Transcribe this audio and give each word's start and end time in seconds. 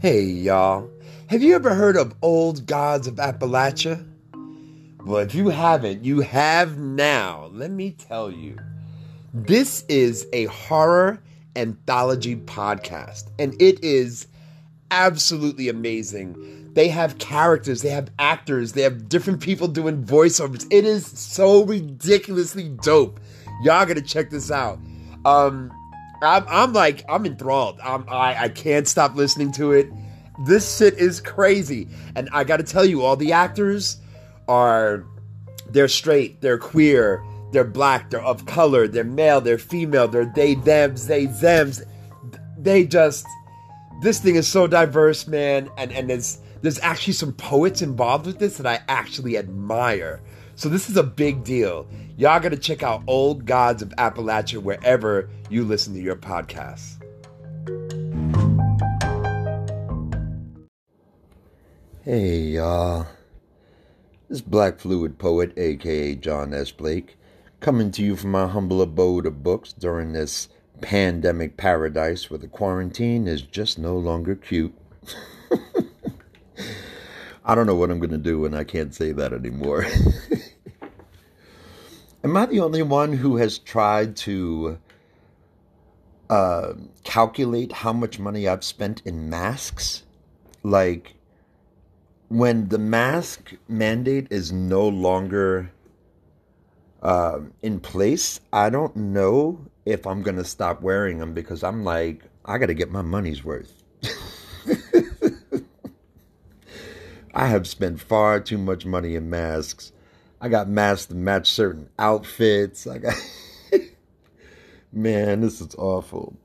Hey, 0.00 0.22
y'all. 0.22 0.88
Have 1.26 1.42
you 1.42 1.56
ever 1.56 1.74
heard 1.74 1.96
of 1.96 2.14
Old 2.22 2.66
Gods 2.66 3.08
of 3.08 3.16
Appalachia? 3.16 4.06
Well, 5.04 5.18
if 5.18 5.34
you 5.34 5.48
haven't, 5.48 6.04
you 6.04 6.20
have 6.20 6.78
now. 6.78 7.50
Let 7.52 7.72
me 7.72 7.96
tell 7.98 8.30
you. 8.30 8.56
This 9.34 9.84
is 9.88 10.24
a 10.32 10.44
horror 10.44 11.20
anthology 11.56 12.36
podcast, 12.36 13.24
and 13.40 13.60
it 13.60 13.82
is 13.82 14.28
absolutely 14.92 15.68
amazing. 15.68 16.70
They 16.74 16.86
have 16.90 17.18
characters, 17.18 17.82
they 17.82 17.90
have 17.90 18.08
actors, 18.20 18.74
they 18.74 18.82
have 18.82 19.08
different 19.08 19.40
people 19.40 19.66
doing 19.66 20.04
voiceovers. 20.04 20.64
It 20.70 20.84
is 20.84 21.06
so 21.06 21.64
ridiculously 21.64 22.68
dope. 22.84 23.18
Y'all 23.64 23.84
gotta 23.84 24.02
check 24.02 24.30
this 24.30 24.52
out. 24.52 24.78
Um, 25.24 25.72
I'm, 26.22 26.44
I'm 26.48 26.72
like, 26.72 27.04
I'm 27.08 27.26
enthralled. 27.26 27.80
I'm, 27.80 28.04
I, 28.08 28.44
I 28.44 28.48
can't 28.48 28.86
stop 28.88 29.14
listening 29.14 29.52
to 29.52 29.72
it. 29.72 29.88
This 30.46 30.78
shit 30.78 30.94
is 30.94 31.20
crazy. 31.20 31.88
And 32.14 32.28
I 32.32 32.44
gotta 32.44 32.62
tell 32.62 32.84
you, 32.84 33.02
all 33.02 33.16
the 33.16 33.32
actors 33.32 33.98
are, 34.48 35.04
they're 35.70 35.88
straight, 35.88 36.40
they're 36.40 36.58
queer, 36.58 37.24
they're 37.52 37.64
black, 37.64 38.10
they're 38.10 38.22
of 38.22 38.46
color, 38.46 38.88
they're 38.88 39.04
male, 39.04 39.40
they're 39.40 39.58
female, 39.58 40.08
they're 40.08 40.32
they, 40.34 40.54
thems, 40.54 41.06
they, 41.06 41.26
thems. 41.26 41.82
They 42.56 42.84
just, 42.84 43.26
this 44.00 44.20
thing 44.20 44.36
is 44.36 44.46
so 44.48 44.66
diverse, 44.66 45.26
man. 45.26 45.70
And, 45.76 45.92
and 45.92 46.10
there's, 46.10 46.38
there's 46.62 46.78
actually 46.80 47.12
some 47.14 47.32
poets 47.32 47.82
involved 47.82 48.26
with 48.26 48.38
this 48.38 48.56
that 48.56 48.66
I 48.66 48.80
actually 48.88 49.36
admire. 49.36 50.20
So 50.56 50.68
this 50.68 50.90
is 50.90 50.96
a 50.96 51.04
big 51.04 51.44
deal. 51.44 51.88
Y'all 52.18 52.40
gotta 52.40 52.56
check 52.56 52.82
out 52.82 53.04
Old 53.06 53.46
Gods 53.46 53.80
of 53.80 53.90
Appalachia 53.90 54.60
wherever 54.60 55.30
you 55.50 55.64
listen 55.64 55.94
to 55.94 56.00
your 56.00 56.16
podcasts. 56.16 56.96
Hey, 62.02 62.40
y'all. 62.40 63.06
This 64.28 64.40
Black 64.40 64.80
Fluid 64.80 65.20
Poet, 65.20 65.56
aka 65.56 66.16
John 66.16 66.52
S. 66.52 66.72
Blake, 66.72 67.16
coming 67.60 67.92
to 67.92 68.02
you 68.02 68.16
from 68.16 68.32
my 68.32 68.48
humble 68.48 68.82
abode 68.82 69.24
of 69.24 69.44
books 69.44 69.72
during 69.72 70.12
this 70.12 70.48
pandemic 70.80 71.56
paradise 71.56 72.28
where 72.28 72.38
the 72.38 72.48
quarantine 72.48 73.28
is 73.28 73.42
just 73.42 73.78
no 73.78 73.96
longer 73.96 74.34
cute. 74.34 74.74
I 77.44 77.54
don't 77.54 77.66
know 77.66 77.76
what 77.76 77.92
I'm 77.92 78.00
going 78.00 78.10
to 78.10 78.18
do 78.18 78.40
when 78.40 78.54
I 78.54 78.64
can't 78.64 78.92
say 78.92 79.12
that 79.12 79.32
anymore. 79.32 79.86
Am 82.28 82.36
I 82.36 82.44
the 82.44 82.60
only 82.60 82.82
one 82.82 83.14
who 83.14 83.36
has 83.38 83.56
tried 83.56 84.14
to 84.16 84.76
uh, 86.28 86.74
calculate 87.02 87.72
how 87.72 87.94
much 87.94 88.18
money 88.18 88.46
I've 88.46 88.64
spent 88.64 89.00
in 89.06 89.30
masks? 89.30 90.02
Like, 90.62 91.14
when 92.28 92.68
the 92.68 92.76
mask 92.76 93.54
mandate 93.66 94.26
is 94.28 94.52
no 94.52 94.86
longer 94.86 95.72
uh, 97.02 97.40
in 97.62 97.80
place, 97.80 98.40
I 98.52 98.68
don't 98.68 98.94
know 98.94 99.64
if 99.86 100.06
I'm 100.06 100.20
going 100.20 100.36
to 100.36 100.44
stop 100.44 100.82
wearing 100.82 101.20
them 101.20 101.32
because 101.32 101.64
I'm 101.64 101.82
like, 101.82 102.24
I 102.44 102.58
got 102.58 102.66
to 102.66 102.74
get 102.74 102.92
my 102.92 103.00
money's 103.00 103.42
worth. 103.42 103.82
I 107.32 107.46
have 107.46 107.66
spent 107.66 108.02
far 108.02 108.38
too 108.38 108.58
much 108.58 108.84
money 108.84 109.14
in 109.14 109.30
masks. 109.30 109.92
I 110.40 110.48
got 110.48 110.68
masks 110.68 111.06
to 111.06 111.14
match 111.14 111.50
certain 111.50 111.88
outfits. 111.98 112.86
I 112.86 112.98
got 112.98 113.14
Man, 114.92 115.40
this 115.40 115.60
is 115.60 115.74
awful. 115.76 116.36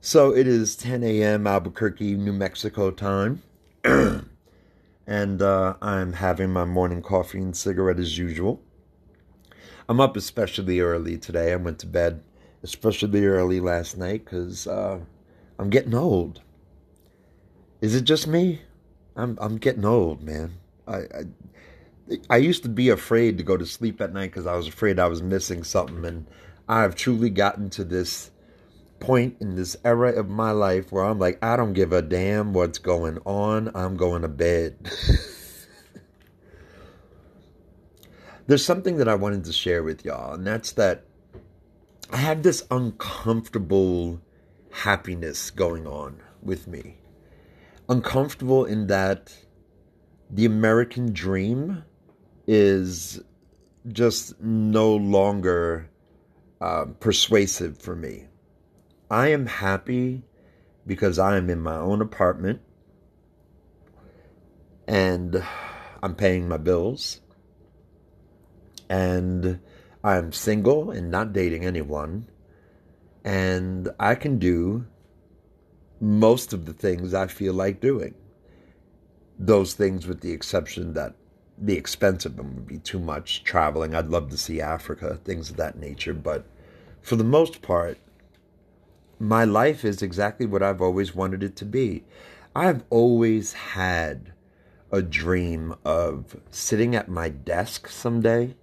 So 0.00 0.34
it 0.34 0.46
is 0.46 0.76
10 0.76 1.02
a.m. 1.02 1.46
Albuquerque, 1.46 2.14
New 2.14 2.32
Mexico 2.32 2.90
time. 2.90 3.42
and 3.84 5.42
uh, 5.42 5.74
I'm 5.82 6.14
having 6.14 6.50
my 6.50 6.64
morning 6.64 7.02
coffee 7.02 7.38
and 7.38 7.56
cigarette 7.56 7.98
as 7.98 8.16
usual. 8.18 8.62
I'm 9.88 10.00
up 10.00 10.16
especially 10.16 10.80
early 10.80 11.18
today. 11.18 11.52
I 11.52 11.56
went 11.56 11.78
to 11.80 11.86
bed 11.86 12.22
especially 12.62 13.26
early 13.26 13.60
last 13.60 13.98
night 13.98 14.24
because 14.24 14.66
uh, 14.66 15.00
I'm 15.58 15.70
getting 15.70 15.94
old. 15.94 16.40
Is 17.80 17.94
it 17.94 18.04
just 18.04 18.26
me? 18.26 18.62
I'm 19.16 19.38
I'm 19.40 19.58
getting 19.58 19.84
old, 19.84 20.22
man. 20.22 20.54
I, 20.88 20.96
I 20.96 21.24
I 22.28 22.36
used 22.36 22.62
to 22.64 22.68
be 22.68 22.90
afraid 22.90 23.38
to 23.38 23.44
go 23.44 23.56
to 23.56 23.64
sleep 23.64 24.00
at 24.00 24.12
night 24.12 24.30
because 24.30 24.46
I 24.46 24.56
was 24.56 24.68
afraid 24.68 24.98
I 24.98 25.08
was 25.08 25.22
missing 25.22 25.64
something, 25.64 26.04
and 26.04 26.26
I 26.68 26.82
have 26.82 26.94
truly 26.94 27.30
gotten 27.30 27.70
to 27.70 27.84
this 27.84 28.30
point 29.00 29.36
in 29.40 29.56
this 29.56 29.76
era 29.84 30.12
of 30.12 30.28
my 30.28 30.50
life 30.50 30.92
where 30.92 31.04
I'm 31.04 31.18
like, 31.18 31.42
I 31.42 31.56
don't 31.56 31.72
give 31.72 31.92
a 31.92 32.02
damn 32.02 32.52
what's 32.52 32.78
going 32.78 33.18
on. 33.24 33.70
I'm 33.74 33.96
going 33.96 34.22
to 34.22 34.28
bed. 34.28 34.76
There's 38.46 38.64
something 38.64 38.98
that 38.98 39.08
I 39.08 39.14
wanted 39.14 39.44
to 39.44 39.52
share 39.52 39.82
with 39.82 40.04
y'all, 40.04 40.34
and 40.34 40.46
that's 40.46 40.72
that 40.72 41.04
I 42.10 42.18
have 42.18 42.42
this 42.42 42.66
uncomfortable 42.70 44.20
happiness 44.70 45.50
going 45.50 45.86
on 45.86 46.20
with 46.42 46.66
me. 46.66 46.98
Uncomfortable 47.88 48.66
in 48.66 48.88
that 48.88 49.34
the 50.30 50.44
American 50.44 51.14
dream 51.14 51.84
is 52.46 53.20
just 53.88 54.40
no 54.40 54.94
longer 54.94 55.90
uh, 56.60 56.86
persuasive 57.00 57.78
for 57.78 57.94
me. 57.94 58.26
I 59.10 59.28
am 59.28 59.46
happy 59.46 60.22
because 60.86 61.18
I 61.18 61.36
am 61.36 61.50
in 61.50 61.60
my 61.60 61.76
own 61.76 62.00
apartment 62.00 62.60
and 64.86 65.42
I'm 66.02 66.14
paying 66.14 66.48
my 66.48 66.56
bills 66.56 67.20
and 68.88 69.60
I'm 70.02 70.32
single 70.32 70.90
and 70.90 71.10
not 71.10 71.32
dating 71.32 71.64
anyone 71.64 72.28
and 73.24 73.88
I 73.98 74.14
can 74.14 74.38
do 74.38 74.86
most 76.00 76.52
of 76.52 76.66
the 76.66 76.74
things 76.74 77.14
I 77.14 77.26
feel 77.26 77.54
like 77.54 77.80
doing. 77.80 78.14
Those 79.38 79.74
things 79.74 80.06
with 80.06 80.20
the 80.20 80.32
exception 80.32 80.92
that 80.92 81.14
the 81.64 81.76
expense 81.78 82.26
of 82.26 82.36
them 82.36 82.54
would 82.54 82.66
be 82.66 82.78
too 82.78 82.98
much 82.98 83.42
traveling. 83.42 83.94
I'd 83.94 84.10
love 84.10 84.28
to 84.30 84.36
see 84.36 84.60
Africa, 84.60 85.18
things 85.24 85.48
of 85.48 85.56
that 85.56 85.78
nature. 85.78 86.12
But 86.12 86.44
for 87.00 87.16
the 87.16 87.24
most 87.24 87.62
part, 87.62 87.96
my 89.18 89.44
life 89.44 89.84
is 89.84 90.02
exactly 90.02 90.44
what 90.44 90.62
I've 90.62 90.82
always 90.82 91.14
wanted 91.14 91.42
it 91.42 91.56
to 91.56 91.64
be. 91.64 92.04
I've 92.54 92.84
always 92.90 93.54
had 93.54 94.32
a 94.92 95.00
dream 95.00 95.74
of 95.84 96.36
sitting 96.50 96.94
at 96.94 97.08
my 97.08 97.30
desk 97.30 97.88
someday 97.88 98.54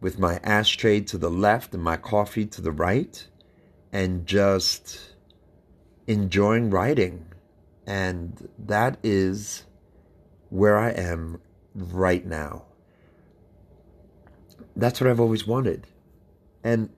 with 0.00 0.18
my 0.18 0.38
ashtray 0.44 1.00
to 1.00 1.18
the 1.18 1.30
left 1.30 1.74
and 1.74 1.82
my 1.82 1.96
coffee 1.96 2.46
to 2.46 2.62
the 2.62 2.72
right 2.72 3.26
and 3.92 4.26
just 4.26 5.14
enjoying 6.06 6.70
writing. 6.70 7.26
And 7.84 8.48
that 8.58 8.98
is 9.02 9.64
where 10.50 10.78
I 10.78 10.90
am 10.90 11.40
right 11.74 12.24
now. 12.24 12.64
That's 14.76 15.00
what 15.00 15.10
I've 15.10 15.20
always 15.20 15.46
wanted. 15.46 15.86
And 16.64 16.90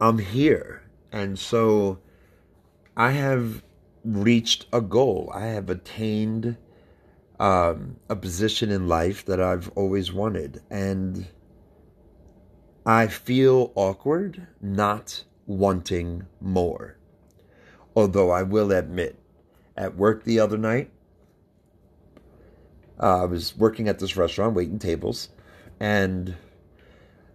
I'm 0.00 0.18
here. 0.18 0.82
And 1.12 1.38
so 1.38 1.98
I 2.96 3.10
have 3.12 3.62
reached 4.04 4.66
a 4.72 4.80
goal. 4.80 5.30
I 5.34 5.46
have 5.46 5.70
attained 5.70 6.56
um, 7.38 7.96
a 8.08 8.16
position 8.16 8.70
in 8.70 8.88
life 8.88 9.24
that 9.26 9.40
I've 9.40 9.70
always 9.74 10.12
wanted. 10.12 10.62
And 10.70 11.26
I 12.86 13.06
feel 13.06 13.72
awkward 13.74 14.46
not 14.60 15.24
wanting 15.46 16.26
more. 16.40 16.96
Although 17.96 18.30
I 18.30 18.42
will 18.42 18.72
admit, 18.72 19.18
at 19.76 19.96
work 19.96 20.24
the 20.24 20.40
other 20.40 20.58
night, 20.58 20.90
uh, 23.00 23.22
I 23.22 23.24
was 23.24 23.56
working 23.56 23.88
at 23.88 23.98
this 23.98 24.16
restaurant, 24.16 24.54
waiting 24.54 24.78
tables, 24.78 25.28
and 25.80 26.36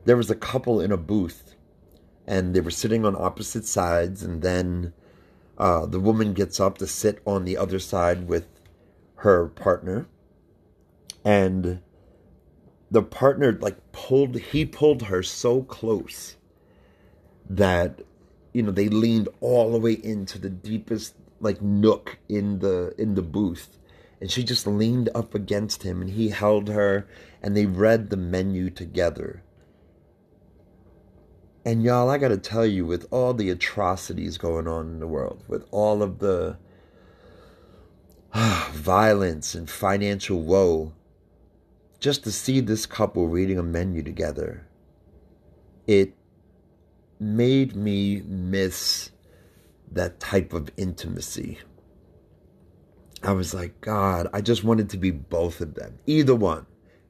there 0.06 0.18
was 0.18 0.30
a 0.30 0.36
couple 0.36 0.80
in 0.80 0.92
a 0.92 0.98
booth, 0.98 1.56
and 2.26 2.54
they 2.54 2.62
were 2.62 2.72
sitting 2.72 3.06
on 3.06 3.16
opposite 3.16 3.66
sides, 3.66 4.24
and 4.24 4.42
then 4.42 4.94
uh, 5.58 5.86
the 5.86 6.00
woman 6.00 6.34
gets 6.34 6.60
up 6.60 6.78
to 6.78 6.88
sit 6.88 7.22
on 7.26 7.46
the 7.46 7.58
other 7.58 7.80
side 7.80 8.28
with 8.28 8.48
her 9.16 9.48
partner, 9.48 10.08
and 11.26 11.82
the 12.92 13.04
partner 13.04 13.58
like 13.60 13.92
pulled 13.92 14.38
he 14.38 14.66
pulled 14.66 15.04
her 15.04 15.22
so 15.22 15.62
close 15.64 16.36
that 17.50 18.02
you 18.54 18.62
know 18.64 18.72
they 18.72 18.90
leaned 18.90 19.28
all 19.42 19.72
the 19.72 19.80
way 19.80 19.94
into 19.94 20.40
the 20.40 20.50
deepest 20.50 21.16
like 21.40 21.62
nook 21.62 22.18
in 22.28 22.60
the 22.60 22.94
in 22.98 23.16
the 23.16 23.22
booth 23.22 23.78
and 24.20 24.30
she 24.30 24.44
just 24.44 24.68
leaned 24.68 25.10
up 25.16 25.34
against 25.34 25.84
him 25.84 26.02
and 26.02 26.12
he 26.12 26.30
held 26.30 26.68
her 26.68 27.08
and 27.42 27.56
they 27.56 27.66
read 27.66 28.10
the 28.10 28.18
menu 28.18 28.70
together. 28.70 29.44
And 31.66 31.84
y'all, 31.84 32.10
I 32.10 32.18
got 32.18 32.30
to 32.30 32.38
tell 32.38 32.66
you, 32.66 32.86
with 32.86 33.06
all 33.12 33.34
the 33.34 33.50
atrocities 33.50 34.38
going 34.38 34.68
on 34.68 34.88
in 34.88 35.00
the 35.00 35.08
world, 35.08 35.44
with 35.48 35.66
all 35.72 36.02
of 36.02 36.20
the 36.20 36.58
violence 38.72 39.56
and 39.56 39.70
financial 39.70 40.42
woe, 40.42 40.94
just 42.00 42.24
to 42.24 42.32
see 42.32 42.60
this 42.60 42.86
couple 42.86 43.28
reading 43.28 43.60
a 43.60 43.64
menu 43.64 44.02
together, 44.02 44.66
it 45.86 46.14
made 47.20 47.76
me 47.76 48.22
miss 48.22 49.12
that 49.92 50.20
type 50.20 50.54
of 50.54 50.70
intimacy. 50.78 51.60
I 53.24 53.34
was 53.34 53.54
like, 53.54 53.82
God, 53.82 54.30
I 54.34 54.42
just 54.42 54.64
wanted 54.64 54.90
to 54.92 54.98
be 54.98 55.12
both 55.12 55.60
of 55.60 55.76
them, 55.76 56.00
either 56.06 56.36
one, 56.36 56.66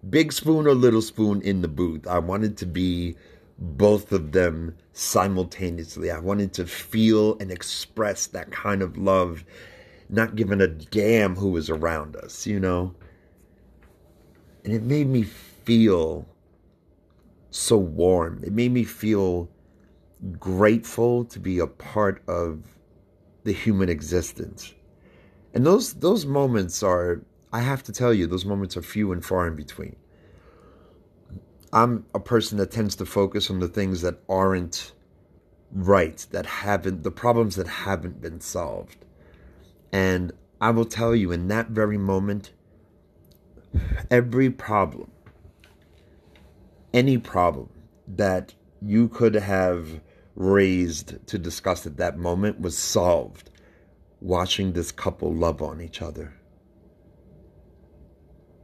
big 0.10 0.34
spoon 0.34 0.66
or 0.66 0.74
little 0.74 1.02
spoon 1.02 1.42
in 1.42 1.62
the 1.62 1.68
booth. 1.68 2.08
I 2.08 2.20
wanted 2.20 2.58
to 2.58 2.66
be 2.66 3.16
both 3.60 4.12
of 4.12 4.32
them 4.32 4.76
simultaneously. 4.94 6.10
I 6.10 6.20
wanted 6.20 6.54
to 6.54 6.66
feel 6.66 7.38
and 7.40 7.52
express 7.52 8.26
that 8.28 8.52
kind 8.52 8.82
of 8.82 8.98
love, 8.98 9.44
not 10.10 10.36
giving 10.36 10.62
a 10.62 10.68
damn 10.68 11.36
who 11.36 11.52
was 11.52 11.70
around 11.70 12.16
us, 12.16 12.48
you 12.48 12.60
know? 12.60 12.96
And 14.64 14.74
it 14.74 14.82
made 14.82 15.08
me 15.08 15.24
feel 15.24 16.28
so 17.52 17.78
warm. 17.78 18.42
It 18.44 18.54
made 18.54 18.72
me 18.72 18.84
feel 18.84 19.50
grateful 20.40 21.26
to 21.26 21.40
be 21.40 21.60
a 21.60 21.68
part 21.68 22.24
of 22.28 22.64
the 23.44 23.54
human 23.54 23.90
existence. 23.90 24.74
And 25.54 25.66
those 25.66 25.94
those 25.96 26.26
moments 26.26 26.84
are 26.84 27.22
I 27.52 27.62
have 27.62 27.84
to 27.84 27.92
tell 27.92 28.14
you, 28.14 28.28
those 28.28 28.46
moments 28.46 28.78
are 28.78 28.82
few 28.82 29.12
and 29.12 29.26
far 29.26 29.48
in 29.48 29.56
between. 29.56 29.96
I'm 31.74 32.06
a 32.14 32.20
person 32.20 32.58
that 32.60 32.72
tends 32.72 32.96
to 32.98 33.06
focus 33.06 33.50
on 33.50 33.60
the 33.60 33.68
things 33.68 34.02
that 34.02 34.20
aren't 34.28 34.94
right, 35.72 36.26
that 36.32 36.46
haven't, 36.46 37.04
the 37.04 37.12
problems 37.12 37.56
that 37.56 37.68
haven't 37.68 38.22
been 38.22 38.42
solved. 38.42 39.06
And 39.92 40.32
I 40.62 40.72
will 40.72 40.86
tell 40.86 41.16
you, 41.16 41.32
in 41.32 41.48
that 41.48 41.70
very 41.70 41.98
moment, 41.98 42.52
every 44.12 44.50
problem, 44.50 45.12
any 46.94 47.18
problem 47.18 47.70
that 48.08 48.54
you 48.82 49.08
could 49.10 49.36
have 49.36 50.02
raised 50.36 51.26
to 51.28 51.38
discuss 51.38 51.86
at 51.86 51.98
that 51.98 52.18
moment 52.18 52.60
was 52.60 52.78
solved 52.78 53.49
watching 54.22 54.74
this 54.74 54.92
couple 54.92 55.34
love 55.34 55.62
on 55.62 55.82
each 55.82 56.02
other. 56.02 56.34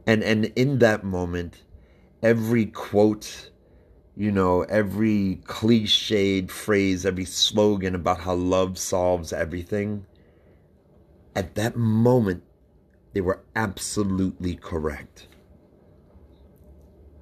And 0.06 0.22
and 0.22 0.46
in 0.56 0.78
that 0.78 1.02
moment, 1.04 1.62
every 2.22 2.66
quote, 2.66 3.50
you 4.16 4.30
know, 4.30 4.62
every 4.62 5.40
cliched 5.44 6.50
phrase, 6.50 7.04
every 7.04 7.24
slogan 7.24 7.94
about 7.94 8.20
how 8.20 8.34
love 8.34 8.78
solves 8.78 9.32
everything, 9.32 10.06
at 11.34 11.54
that 11.54 11.76
moment, 11.76 12.42
they 13.12 13.20
were 13.20 13.42
absolutely 13.54 14.56
correct. 14.56 15.28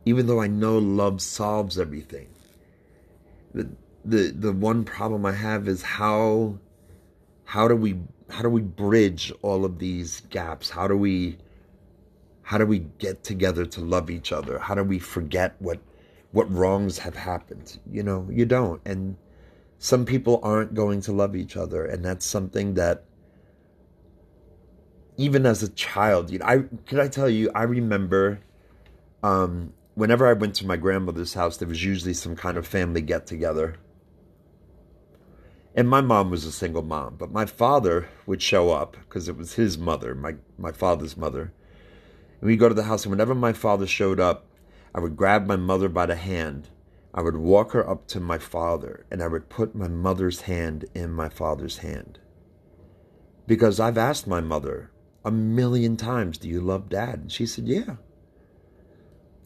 Even 0.05 0.27
though 0.27 0.41
I 0.41 0.47
know 0.47 0.79
love 0.79 1.21
solves 1.23 1.79
everything, 1.79 2.29
the, 3.55 3.71
the, 4.05 4.33
the 4.37 4.53
one 4.53 4.85
problem 4.85 5.25
I 5.25 5.33
have 5.33 5.67
is 5.67 5.83
how, 5.83 6.59
how 7.45 7.67
do 7.67 7.75
we, 7.75 7.97
how 8.31 8.43
do 8.43 8.49
we 8.49 8.63
bridge 8.63 9.33
all 9.43 9.65
of 9.65 9.79
these 9.79 10.21
gaps? 10.31 10.71
How 10.71 10.89
do 10.89 10.97
we, 10.97 11.39
how 12.43 12.59
do 12.59 12.67
we 12.67 12.81
get 12.99 13.25
together 13.25 13.67
to 13.67 13.81
love 13.81 14.11
each 14.11 14.33
other? 14.33 14.59
How 14.59 14.75
do 14.75 14.83
we 14.83 14.99
forget 14.99 15.57
what 15.59 15.81
what 16.33 16.51
wrongs 16.53 16.99
have 16.99 17.15
happened? 17.15 17.79
You 17.91 18.03
know, 18.03 18.27
you 18.31 18.45
don't. 18.45 18.81
And 18.85 19.17
some 19.79 20.05
people 20.05 20.41
aren't 20.43 20.75
going 20.75 21.01
to 21.03 21.13
love 21.13 21.37
each 21.37 21.57
other, 21.57 21.85
and 21.85 22.05
that's 22.05 22.27
something 22.27 22.75
that 22.75 23.05
even 25.17 25.47
as 25.47 25.63
a 25.63 25.69
child, 25.69 26.31
you 26.31 26.39
know, 26.39 26.47
I 26.47 26.65
can 26.87 26.99
I 26.99 27.09
tell 27.09 27.29
you, 27.29 27.51
I 27.55 27.63
remember 27.63 28.41
um, 29.23 29.73
whenever 29.95 30.27
I 30.27 30.33
went 30.33 30.55
to 30.57 30.67
my 30.67 30.77
grandmother's 30.77 31.35
house, 31.35 31.57
there 31.57 31.69
was 31.69 31.85
usually 31.85 32.15
some 32.15 32.37
kind 32.37 32.57
of 32.57 32.67
family 32.67 33.01
get 33.01 33.27
together. 33.27 33.77
And 35.75 35.89
my 35.89 36.01
mom 36.01 36.31
was 36.31 36.45
a 36.45 36.53
single 36.53 36.83
mom, 36.83 37.17
but 37.17 37.33
my 37.33 37.47
father 37.47 38.09
would 38.27 38.41
show 38.41 38.71
up 38.71 38.97
because 39.01 39.29
it 39.29 39.37
was 39.37 39.55
his 39.55 39.77
mother, 39.77 40.15
my 40.15 40.37
my 40.57 40.73
father's 40.73 41.17
mother 41.17 41.53
and 42.45 42.51
we'd 42.51 42.59
go 42.59 42.69
to 42.69 42.75
the 42.75 42.83
house, 42.83 43.07
and 43.07 43.11
whenever 43.11 43.35
my 43.35 43.55
father 43.55 43.87
showed 43.87 44.21
up, 44.21 44.45
I 44.95 45.01
would 45.01 45.17
grab 45.17 45.47
my 45.47 45.57
mother 45.57 45.89
by 45.89 46.05
the 46.05 46.15
hand. 46.15 46.69
I 47.15 47.23
would 47.23 47.39
walk 47.39 47.73
her 47.73 47.89
up 47.89 48.07
to 48.09 48.21
my 48.21 48.37
father, 48.37 49.07
and 49.11 49.23
I 49.23 49.29
would 49.29 49.49
put 49.49 49.75
my 49.75 49.89
mother's 49.89 50.43
hand 50.43 50.85
in 50.95 51.11
my 51.11 51.31
father's 51.31 51.79
hand. 51.79 52.19
Because 53.47 53.81
I've 53.81 53.97
asked 53.97 54.27
my 54.27 54.43
mother 54.43 54.91
a 55.25 55.31
million 55.31 55.97
times, 55.97 56.37
Do 56.37 56.47
you 56.47 56.61
love 56.61 56.91
dad? 56.91 57.15
And 57.15 57.33
she 57.33 57.47
said, 57.47 57.67
Yeah. 57.67 57.97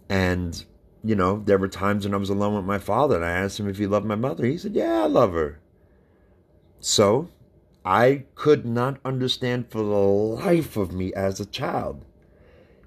And, 0.09 0.65
you 1.05 1.15
know, 1.15 1.41
there 1.45 1.59
were 1.59 1.69
times 1.69 2.05
when 2.05 2.15
I 2.15 2.17
was 2.17 2.31
alone 2.31 2.57
with 2.57 2.65
my 2.65 2.81
father, 2.81 3.15
and 3.15 3.25
I 3.25 3.31
asked 3.31 3.61
him 3.61 3.69
if 3.69 3.79
he 3.79 3.87
loved 3.87 4.07
my 4.07 4.17
mother. 4.17 4.45
He 4.45 4.59
said, 4.59 4.75
Yeah, 4.75 5.05
I 5.05 5.07
love 5.07 5.35
her. 5.35 5.61
So 6.81 7.29
I 7.85 8.25
could 8.35 8.65
not 8.65 9.01
understand 9.05 9.71
for 9.71 9.79
the 9.79 9.85
life 9.85 10.77
of 10.77 10.93
me 10.93 11.13
as 11.15 11.41
a 11.41 11.47
child 11.47 12.05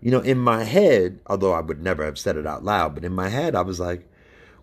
you 0.02 0.10
know, 0.10 0.20
in 0.20 0.40
my 0.40 0.64
head, 0.64 1.20
although 1.28 1.54
I 1.54 1.62
would 1.62 1.82
never 1.82 2.04
have 2.04 2.18
said 2.18 2.36
it 2.36 2.48
out 2.48 2.66
loud, 2.66 2.96
but 2.96 3.06
in 3.06 3.14
my 3.14 3.30
head, 3.30 3.56
I 3.56 3.62
was 3.62 3.80
like, 3.80 4.10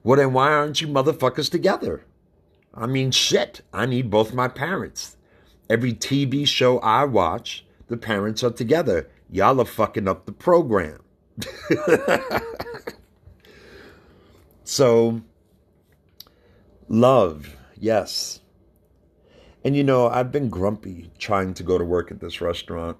well, 0.02 0.18
then 0.18 0.32
why 0.32 0.52
aren't 0.52 0.80
you 0.80 0.88
motherfuckers 0.88 1.48
together? 1.48 2.04
I 2.74 2.86
mean, 2.86 3.12
shit, 3.12 3.62
I 3.72 3.86
need 3.86 4.10
both 4.10 4.34
my 4.34 4.48
parents. 4.48 5.16
Every 5.70 5.92
TV 5.92 6.46
show 6.46 6.80
I 6.80 7.04
watch, 7.04 7.64
the 7.86 7.96
parents 7.96 8.42
are 8.42 8.50
together. 8.50 9.08
Y'all 9.30 9.60
are 9.60 9.64
fucking 9.64 10.08
up 10.08 10.26
the 10.26 10.32
program. 10.32 11.00
so, 14.64 15.22
love, 16.88 17.56
yes. 17.78 18.40
And 19.68 19.76
you 19.76 19.84
know, 19.84 20.08
I've 20.08 20.32
been 20.32 20.48
grumpy 20.48 21.10
trying 21.18 21.52
to 21.52 21.62
go 21.62 21.76
to 21.76 21.84
work 21.84 22.10
at 22.10 22.20
this 22.20 22.40
restaurant 22.40 22.96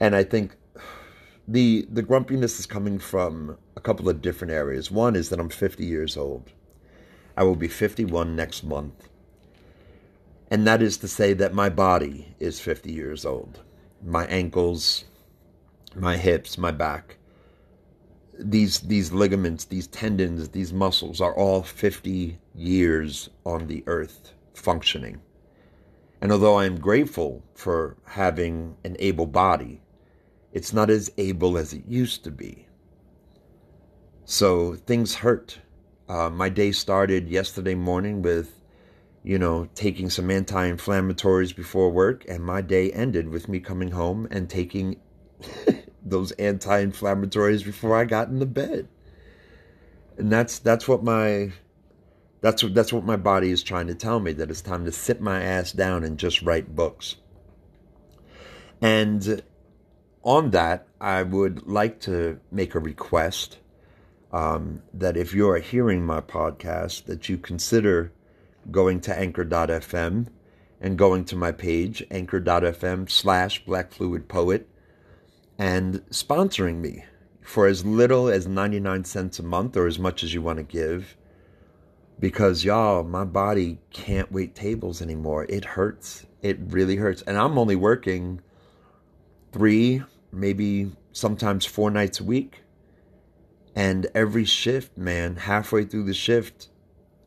and 0.00 0.16
I 0.16 0.24
think 0.24 0.56
the 1.46 1.86
the 1.88 2.02
grumpiness 2.02 2.58
is 2.58 2.66
coming 2.66 2.98
from 2.98 3.58
a 3.76 3.80
couple 3.80 4.08
of 4.08 4.20
different 4.20 4.52
areas. 4.52 4.90
One 4.90 5.14
is 5.14 5.28
that 5.28 5.38
I'm 5.38 5.50
50 5.50 5.84
years 5.84 6.16
old. 6.16 6.50
I 7.36 7.44
will 7.44 7.54
be 7.54 7.68
51 7.68 8.34
next 8.34 8.64
month. 8.64 9.08
And 10.50 10.66
that 10.66 10.82
is 10.82 10.96
to 10.96 11.06
say 11.06 11.32
that 11.34 11.54
my 11.54 11.68
body 11.68 12.34
is 12.40 12.58
50 12.58 12.90
years 12.90 13.24
old. 13.24 13.60
My 14.04 14.26
ankles, 14.26 15.04
my 15.94 16.16
hips, 16.16 16.58
my 16.58 16.72
back, 16.72 17.18
these 18.36 18.80
these 18.80 19.12
ligaments, 19.12 19.66
these 19.66 19.86
tendons, 19.86 20.48
these 20.48 20.72
muscles 20.72 21.20
are 21.20 21.36
all 21.36 21.62
50 21.62 22.40
years 22.52 23.30
on 23.44 23.68
the 23.68 23.84
earth 23.86 24.32
functioning. 24.56 25.20
And 26.20 26.32
although 26.32 26.56
I 26.56 26.64
am 26.64 26.80
grateful 26.80 27.44
for 27.54 27.96
having 28.04 28.76
an 28.84 28.96
able 28.98 29.26
body, 29.26 29.82
it's 30.52 30.72
not 30.72 30.90
as 30.90 31.10
able 31.18 31.58
as 31.58 31.72
it 31.72 31.84
used 31.86 32.24
to 32.24 32.30
be. 32.30 32.66
So 34.24 34.74
things 34.74 35.16
hurt. 35.16 35.60
Uh, 36.08 36.30
my 36.30 36.48
day 36.48 36.72
started 36.72 37.28
yesterday 37.28 37.74
morning 37.74 38.22
with, 38.22 38.60
you 39.22 39.38
know, 39.38 39.68
taking 39.74 40.08
some 40.08 40.30
anti 40.30 40.70
inflammatories 40.70 41.54
before 41.54 41.90
work, 41.90 42.24
and 42.28 42.42
my 42.42 42.60
day 42.60 42.90
ended 42.92 43.28
with 43.28 43.48
me 43.48 43.60
coming 43.60 43.90
home 43.90 44.26
and 44.30 44.48
taking 44.48 44.96
those 46.02 46.32
anti 46.32 46.84
inflammatories 46.84 47.64
before 47.64 47.96
I 47.96 48.04
got 48.04 48.28
in 48.28 48.38
the 48.38 48.46
bed. 48.46 48.88
And 50.16 50.32
that's 50.32 50.58
that's 50.58 50.88
what 50.88 51.04
my 51.04 51.52
that's 52.40 52.62
what 52.62 52.74
that's 52.74 52.92
what 52.92 53.04
my 53.04 53.16
body 53.16 53.50
is 53.50 53.62
trying 53.62 53.86
to 53.86 53.94
tell 53.94 54.20
me 54.20 54.32
that 54.32 54.50
it's 54.50 54.62
time 54.62 54.84
to 54.84 54.92
sit 54.92 55.20
my 55.20 55.42
ass 55.42 55.72
down 55.72 56.04
and 56.04 56.18
just 56.18 56.42
write 56.42 56.74
books. 56.74 57.16
And 58.80 59.42
on 60.22 60.50
that, 60.50 60.86
I 61.00 61.22
would 61.22 61.66
like 61.66 62.00
to 62.00 62.40
make 62.50 62.74
a 62.74 62.80
request 62.80 63.58
um, 64.32 64.82
that 64.92 65.16
if 65.16 65.32
you 65.32 65.48
are 65.48 65.58
hearing 65.58 66.04
my 66.04 66.20
podcast, 66.20 67.04
that 67.04 67.28
you 67.28 67.38
consider 67.38 68.12
going 68.70 69.00
to 69.02 69.16
anchor.fm 69.16 70.26
and 70.80 70.98
going 70.98 71.24
to 71.24 71.36
my 71.36 71.52
page, 71.52 72.04
anchor.fm 72.10 73.08
slash 73.08 73.64
black 73.64 73.92
fluid 73.92 74.28
poet, 74.28 74.68
and 75.58 76.04
sponsoring 76.10 76.76
me 76.76 77.04
for 77.40 77.66
as 77.66 77.84
little 77.84 78.28
as 78.28 78.46
99 78.46 79.04
cents 79.04 79.38
a 79.38 79.42
month 79.42 79.76
or 79.76 79.86
as 79.86 79.98
much 79.98 80.22
as 80.22 80.34
you 80.34 80.42
want 80.42 80.58
to 80.58 80.64
give. 80.64 81.16
Because, 82.18 82.64
y'all, 82.64 83.04
my 83.04 83.24
body 83.24 83.78
can't 83.90 84.32
wait 84.32 84.54
tables 84.54 85.02
anymore. 85.02 85.44
It 85.48 85.64
hurts. 85.64 86.26
It 86.42 86.58
really 86.60 86.96
hurts. 86.96 87.22
And 87.22 87.36
I'm 87.36 87.58
only 87.58 87.76
working 87.76 88.40
three 89.52 90.02
maybe 90.32 90.92
sometimes 91.12 91.66
four 91.66 91.90
nights 91.90 92.20
a 92.20 92.24
week. 92.24 92.62
And 93.74 94.06
every 94.14 94.44
shift, 94.44 94.96
man, 94.96 95.36
halfway 95.36 95.84
through 95.84 96.04
the 96.04 96.14
shift, 96.14 96.68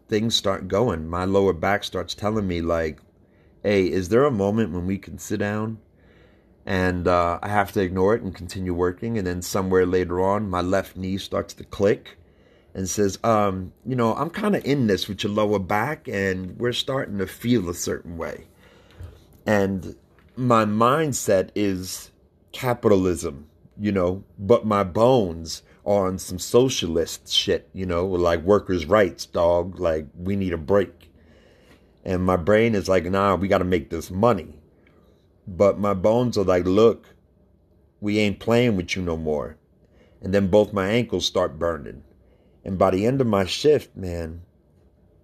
things 0.08 0.36
start 0.36 0.68
going. 0.68 1.08
My 1.08 1.26
lower 1.26 1.54
back 1.54 1.84
starts 1.84 2.16
telling 2.16 2.48
me, 2.48 2.62
like, 2.62 3.00
hey, 3.62 3.86
is 3.86 4.10
there 4.10 4.26
a 4.26 4.32
moment 4.32 4.72
when 4.72 4.88
we 4.88 4.98
can 4.98 5.20
sit 5.20 5.40
down? 5.40 5.80
and 6.70 7.08
uh, 7.08 7.40
I 7.42 7.50
have 7.50 7.72
to 7.72 7.82
ignore 7.82 8.14
it 8.14 8.22
and 8.22 8.34
continue 8.34 8.76
working. 8.76 9.18
And 9.18 9.26
then 9.26 9.42
somewhere 9.42 9.88
later 9.88 10.22
on, 10.22 10.52
my 10.52 10.62
left 10.62 10.96
knee 10.96 11.18
starts 11.18 11.56
to 11.56 11.64
click 11.64 12.19
and 12.74 12.88
says, 12.90 13.18
um, 13.24 13.74
you 13.86 13.96
know, 13.96 14.14
I'm 14.16 14.30
kind 14.30 14.56
of 14.56 14.64
in 14.64 14.88
this 14.88 15.08
with 15.08 15.24
your 15.24 15.34
lower 15.34 15.60
back, 15.60 16.08
and 16.08 16.58
we're 16.58 16.74
starting 16.74 17.18
to 17.18 17.28
feel 17.28 17.70
a 17.70 17.74
certain 17.74 18.18
way. 18.18 18.48
And 19.46 19.96
my 20.36 20.66
mindset 20.66 21.50
is 21.56 22.12
capitalism, 22.52 23.48
you 23.80 23.92
know, 23.92 24.24
but 24.38 24.66
my 24.66 24.84
bones 24.84 25.64
are 25.86 26.08
on 26.08 26.20
some 26.20 26.38
socialist 26.40 27.32
shit, 27.32 27.70
you 27.74 27.86
know, 27.86 28.06
like 28.06 28.42
workers' 28.42 28.86
rights, 28.86 29.26
dog. 29.26 29.80
Like, 29.80 30.08
we 30.16 30.36
need 30.36 30.54
a 30.54 30.58
break. 30.58 31.12
And 32.06 32.24
my 32.24 32.38
brain 32.38 32.76
is 32.76 32.88
like, 32.88 33.06
nah, 33.06 33.36
we 33.36 33.48
got 33.48 33.58
to 33.58 33.66
make 33.66 33.90
this 33.90 34.12
money. 34.12 34.60
But 35.48 35.80
my 35.80 35.94
bones 35.94 36.38
are 36.38 36.44
like, 36.44 36.66
look, 36.66 37.08
we 38.00 38.20
ain't 38.20 38.40
playing 38.40 38.78
with 38.78 38.96
you 38.96 39.02
no 39.02 39.18
more. 39.18 39.58
And 40.22 40.34
then 40.34 40.48
both 40.48 40.74
my 40.74 40.88
ankles 40.88 41.26
start 41.26 41.58
burning. 41.58 42.04
And 42.64 42.78
by 42.78 42.92
the 42.92 43.06
end 43.06 43.22
of 43.22 43.28
my 43.28 43.46
shift, 43.46 43.96
man, 43.96 44.42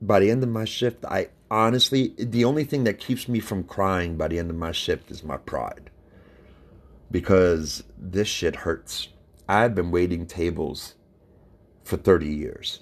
by 0.02 0.20
the 0.20 0.32
end 0.32 0.44
of 0.44 0.50
my 0.50 0.66
shift, 0.66 1.06
I 1.06 1.30
honestly, 1.50 2.14
the 2.18 2.46
only 2.46 2.64
thing 2.64 2.84
that 2.86 3.00
keeps 3.00 3.28
me 3.28 3.40
from 3.40 3.64
crying 3.64 4.18
by 4.18 4.28
the 4.28 4.40
end 4.40 4.50
of 4.50 4.56
my 4.56 4.72
shift 4.72 5.12
is 5.12 5.24
my 5.24 5.38
pride. 5.38 5.90
Because 7.12 7.84
this 7.98 8.28
shit 8.28 8.58
hurts. 8.58 9.10
I've 9.48 9.76
been 9.76 9.92
waiting 9.92 10.26
tables 10.26 10.96
for 11.84 11.98
30 11.98 12.28
years. 12.28 12.82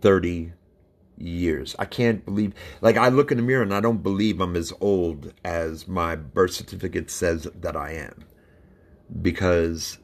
30 0.00 0.52
years. 1.18 1.74
I 1.78 1.84
can't 1.84 2.24
believe, 2.24 2.52
like, 2.80 2.96
I 2.96 3.08
look 3.08 3.30
in 3.30 3.38
the 3.38 3.42
mirror 3.42 3.62
and 3.62 3.74
I 3.74 3.80
don't 3.80 4.02
believe 4.02 4.40
I'm 4.40 4.56
as 4.56 4.72
old 4.80 5.32
as 5.44 5.88
my 5.88 6.14
birth 6.14 6.52
certificate 6.52 7.10
says 7.10 7.48
that 7.60 7.76
I 7.76 7.92
am. 7.92 8.24
Because 9.22 9.98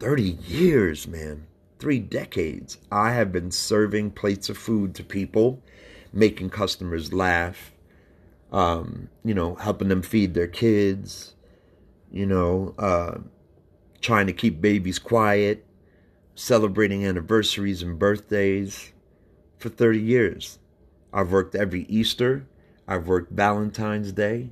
30 0.00 0.22
years, 0.22 1.06
man, 1.06 1.46
three 1.78 1.98
decades, 1.98 2.78
I 2.90 3.12
have 3.12 3.32
been 3.32 3.50
serving 3.50 4.12
plates 4.12 4.48
of 4.48 4.56
food 4.56 4.94
to 4.94 5.04
people, 5.04 5.62
making 6.12 6.50
customers 6.50 7.12
laugh, 7.12 7.72
um, 8.52 9.08
you 9.24 9.34
know, 9.34 9.54
helping 9.56 9.88
them 9.88 10.02
feed 10.02 10.34
their 10.34 10.46
kids, 10.46 11.34
you 12.10 12.26
know, 12.26 12.74
uh, 12.78 13.18
trying 14.00 14.26
to 14.26 14.32
keep 14.32 14.60
babies 14.60 14.98
quiet, 14.98 15.64
celebrating 16.34 17.04
anniversaries 17.04 17.82
and 17.82 17.98
birthdays 17.98 18.92
for 19.58 19.68
30 19.68 19.98
years. 19.98 20.58
I've 21.12 21.32
worked 21.32 21.54
every 21.54 21.82
Easter. 21.82 22.46
I've 22.86 23.08
worked 23.08 23.32
Valentine's 23.32 24.12
Day. 24.12 24.50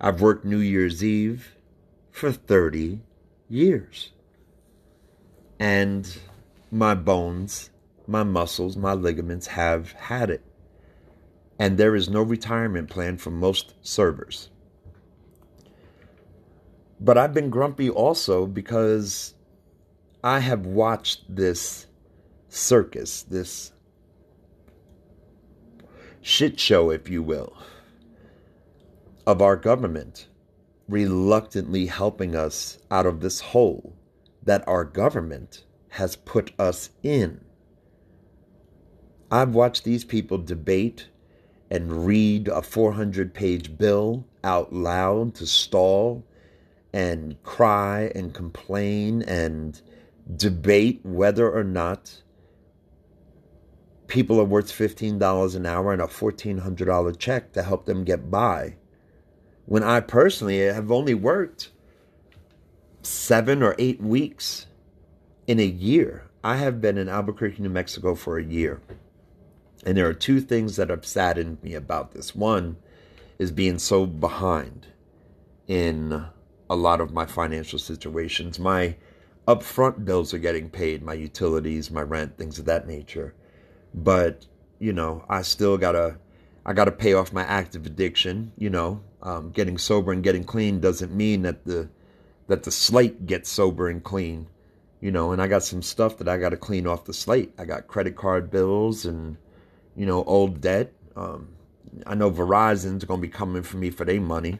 I've 0.00 0.20
worked 0.20 0.44
New 0.44 0.58
Year's 0.58 1.04
Eve 1.04 1.54
for 2.10 2.32
30 2.32 3.00
years. 3.48 4.10
And 5.58 6.18
my 6.70 6.94
bones, 6.94 7.70
my 8.06 8.22
muscles, 8.22 8.76
my 8.76 8.92
ligaments 8.92 9.48
have 9.48 9.92
had 9.92 10.30
it. 10.30 10.44
And 11.58 11.76
there 11.76 11.94
is 11.94 12.08
no 12.08 12.22
retirement 12.22 12.88
plan 12.88 13.18
for 13.18 13.30
most 13.30 13.74
servers. 13.82 14.48
But 17.00 17.18
I've 17.18 17.34
been 17.34 17.50
grumpy 17.50 17.90
also 17.90 18.46
because 18.46 19.34
I 20.22 20.40
have 20.40 20.66
watched 20.66 21.34
this 21.34 21.86
circus, 22.48 23.22
this 23.22 23.72
shit 26.20 26.60
show, 26.60 26.90
if 26.90 27.08
you 27.08 27.22
will, 27.22 27.56
of 29.26 29.40
our 29.40 29.56
government 29.56 30.28
reluctantly 30.88 31.86
helping 31.86 32.34
us 32.34 32.78
out 32.90 33.06
of 33.06 33.20
this 33.20 33.40
hole 33.40 33.94
that 34.42 34.66
our 34.66 34.84
government 34.84 35.64
has 35.90 36.16
put 36.16 36.52
us 36.58 36.90
in. 37.02 37.44
I've 39.30 39.54
watched 39.54 39.84
these 39.84 40.04
people 40.04 40.38
debate 40.38 41.08
and 41.70 42.06
read 42.06 42.48
a 42.48 42.62
400 42.62 43.32
page 43.32 43.76
bill 43.78 44.24
out 44.42 44.72
loud 44.72 45.34
to 45.36 45.46
stall 45.46 46.24
and 46.92 47.40
cry 47.44 48.10
and 48.14 48.34
complain 48.34 49.22
and 49.22 49.80
debate 50.36 51.00
whether 51.04 51.50
or 51.50 51.62
not 51.62 52.22
people 54.08 54.40
are 54.40 54.44
worth 54.44 54.72
$15 54.72 55.54
an 55.54 55.66
hour 55.66 55.92
and 55.92 56.02
a 56.02 56.06
$1,400 56.06 57.18
check 57.18 57.52
to 57.52 57.62
help 57.62 57.86
them 57.86 58.02
get 58.02 58.30
by. 58.30 58.74
When 59.66 59.84
I 59.84 60.00
personally 60.00 60.58
have 60.58 60.90
only 60.90 61.14
worked 61.14 61.70
seven 63.02 63.62
or 63.62 63.76
eight 63.78 64.00
weeks 64.00 64.66
in 65.50 65.58
a 65.58 65.64
year. 65.64 66.24
I 66.44 66.56
have 66.56 66.80
been 66.80 66.96
in 66.96 67.08
Albuquerque, 67.08 67.62
New 67.62 67.68
Mexico 67.68 68.14
for 68.14 68.38
a 68.38 68.44
year. 68.44 68.80
And 69.84 69.96
there 69.96 70.06
are 70.06 70.14
two 70.14 70.40
things 70.40 70.76
that 70.76 70.90
have 70.90 71.04
saddened 71.04 71.62
me 71.62 71.74
about 71.74 72.12
this. 72.12 72.34
One 72.34 72.76
is 73.38 73.50
being 73.50 73.78
so 73.78 74.06
behind 74.06 74.86
in 75.66 76.26
a 76.68 76.76
lot 76.76 77.00
of 77.00 77.12
my 77.12 77.26
financial 77.26 77.78
situations. 77.78 78.58
My 78.58 78.96
upfront 79.48 80.04
bills 80.04 80.32
are 80.32 80.38
getting 80.38 80.70
paid, 80.70 81.02
my 81.02 81.14
utilities, 81.14 81.90
my 81.90 82.02
rent, 82.02 82.38
things 82.38 82.58
of 82.58 82.66
that 82.66 82.86
nature 82.86 83.34
but 83.94 84.46
you 84.78 84.92
know 84.92 85.24
i 85.28 85.42
still 85.42 85.76
gotta 85.76 86.16
i 86.64 86.72
gotta 86.72 86.92
pay 86.92 87.12
off 87.12 87.32
my 87.32 87.42
active 87.42 87.86
addiction 87.86 88.52
you 88.56 88.70
know 88.70 89.00
um, 89.22 89.50
getting 89.50 89.76
sober 89.76 90.12
and 90.12 90.22
getting 90.22 90.44
clean 90.44 90.80
doesn't 90.80 91.14
mean 91.14 91.42
that 91.42 91.64
the 91.64 91.88
that 92.46 92.62
the 92.62 92.70
slate 92.70 93.26
gets 93.26 93.50
sober 93.50 93.88
and 93.88 94.02
clean 94.02 94.46
you 95.00 95.10
know 95.10 95.32
and 95.32 95.40
i 95.42 95.46
got 95.46 95.62
some 95.62 95.82
stuff 95.82 96.18
that 96.18 96.28
i 96.28 96.36
gotta 96.36 96.56
clean 96.56 96.86
off 96.86 97.04
the 97.04 97.14
slate 97.14 97.52
i 97.58 97.64
got 97.64 97.86
credit 97.86 98.16
card 98.16 98.50
bills 98.50 99.04
and 99.04 99.36
you 99.96 100.06
know 100.06 100.24
old 100.24 100.60
debt 100.60 100.92
um, 101.16 101.48
i 102.06 102.14
know 102.14 102.30
verizon's 102.30 103.04
gonna 103.04 103.20
be 103.20 103.28
coming 103.28 103.62
for 103.62 103.76
me 103.76 103.90
for 103.90 104.04
their 104.04 104.20
money 104.20 104.58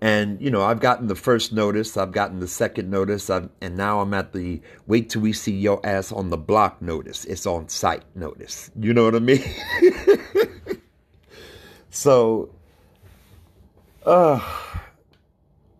and 0.00 0.40
you 0.40 0.50
know, 0.50 0.62
I've 0.62 0.78
gotten 0.78 1.08
the 1.08 1.16
first 1.16 1.52
notice, 1.52 1.96
I've 1.96 2.12
gotten 2.12 2.38
the 2.38 2.46
second 2.46 2.88
notice, 2.88 3.30
I've, 3.30 3.48
and 3.60 3.76
now 3.76 4.00
I'm 4.00 4.14
at 4.14 4.32
the 4.32 4.60
wait 4.86 5.10
till 5.10 5.22
we 5.22 5.32
see 5.32 5.52
your 5.52 5.84
ass 5.84 6.12
on 6.12 6.30
the 6.30 6.36
block 6.36 6.80
notice. 6.80 7.24
It's 7.24 7.46
on 7.46 7.68
site 7.68 8.04
notice. 8.14 8.70
You 8.78 8.94
know 8.94 9.04
what 9.04 9.16
I 9.16 9.18
mean? 9.18 9.42
so, 11.90 12.54
uh, 14.06 14.40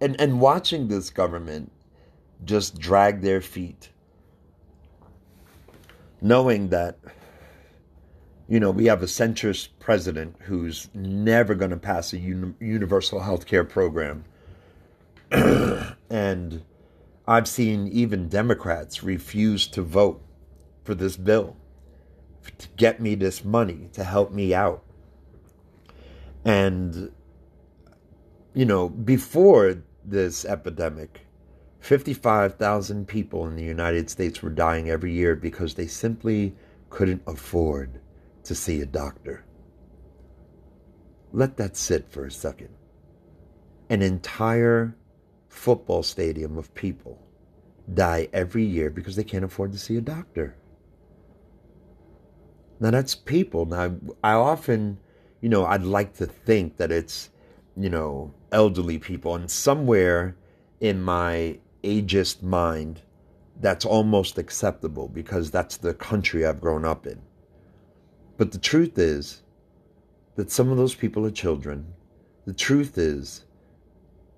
and 0.01 0.21
and 0.21 0.41
watching 0.41 0.89
this 0.89 1.11
government 1.11 1.71
just 2.45 2.79
drag 2.79 3.21
their 3.21 3.41
feet, 3.41 3.91
knowing 6.21 6.69
that 6.69 6.99
you 8.49 8.59
know, 8.59 8.71
we 8.71 8.87
have 8.87 9.03
a 9.03 9.07
centrist 9.07 9.69
president 9.79 10.35
who's 10.41 10.89
never 10.95 11.55
going 11.55 11.71
to 11.71 11.77
pass 11.77 12.15
a 12.15 12.19
uni- 12.19 12.55
universal 12.61 13.21
health 13.21 13.47
care 13.47 13.63
program. 13.63 14.25
and 15.31 16.65
I've 17.27 17.47
seen 17.47 17.89
even 17.89 18.29
Democrats 18.29 19.03
refuse 19.03 19.67
to 19.69 19.83
vote 19.83 20.23
for 20.83 20.95
this 20.95 21.19
bill 21.19 21.57
to 22.57 22.69
get 22.79 23.01
me 23.01 23.15
this 23.15 23.45
money 23.45 23.91
to 23.93 24.03
help 24.03 24.33
me 24.33 24.55
out. 24.55 24.83
And, 26.47 27.13
you 28.55 28.65
know, 28.65 28.89
before 28.89 29.83
this 30.03 30.47
epidemic, 30.47 31.27
55,000 31.81 33.07
people 33.07 33.47
in 33.47 33.57
the 33.57 33.63
United 33.63 34.11
States 34.11 34.43
were 34.43 34.51
dying 34.51 34.91
every 34.91 35.13
year 35.13 35.37
because 35.37 35.75
they 35.75 35.87
simply 35.87 36.55
couldn't 36.91 37.23
afford 37.27 38.01
to 38.45 38.55
see 38.55 38.81
a 38.81 38.87
doctor. 38.87 39.45
Let 41.33 41.57
that 41.59 41.77
sit 41.77 42.11
for 42.11 42.25
a 42.25 42.31
second. 42.31 42.71
An 43.91 44.03
entire 44.03 44.97
football 45.49 46.03
stadium 46.03 46.59
of 46.59 46.75
people 46.75 47.23
die 47.95 48.29
every 48.33 48.65
year 48.65 48.91
because 48.91 49.17
they 49.17 49.25
can't 49.25 49.45
afford 49.45 49.73
to 49.73 49.79
see 49.79 49.97
a 49.97 50.01
doctor. 50.01 50.57
Now 52.81 52.91
that's 52.91 53.15
people. 53.15 53.67
Now 53.67 53.97
I 54.23 54.33
often, 54.33 54.99
you 55.41 55.49
know, 55.49 55.65
I'd 55.65 55.83
like 55.83 56.15
to 56.17 56.27
think 56.27 56.77
that 56.77 56.93
it's, 56.93 57.31
you 57.77 57.89
know, 57.89 58.35
elderly 58.53 58.99
people, 58.99 59.35
and 59.35 59.51
somewhere 59.51 60.37
in 60.81 61.03
my 61.03 61.59
ageist 61.89 62.43
mind, 62.43 63.03
that's 63.61 63.85
almost 63.85 64.39
acceptable 64.39 65.09
because 65.09 65.51
that's 65.51 65.77
the 65.77 65.95
country 65.95 66.47
I've 66.47 66.61
grown 66.61 66.85
up 66.85 67.07
in. 67.07 67.21
But 68.37 68.53
the 68.53 68.59
truth 68.59 68.99
is 68.99 69.43
that 70.37 70.51
some 70.51 70.71
of 70.71 70.77
those 70.77 70.95
people 70.95 71.27
are 71.27 71.31
children. 71.31 71.93
The 72.45 72.53
truth 72.53 72.97
is 72.97 73.45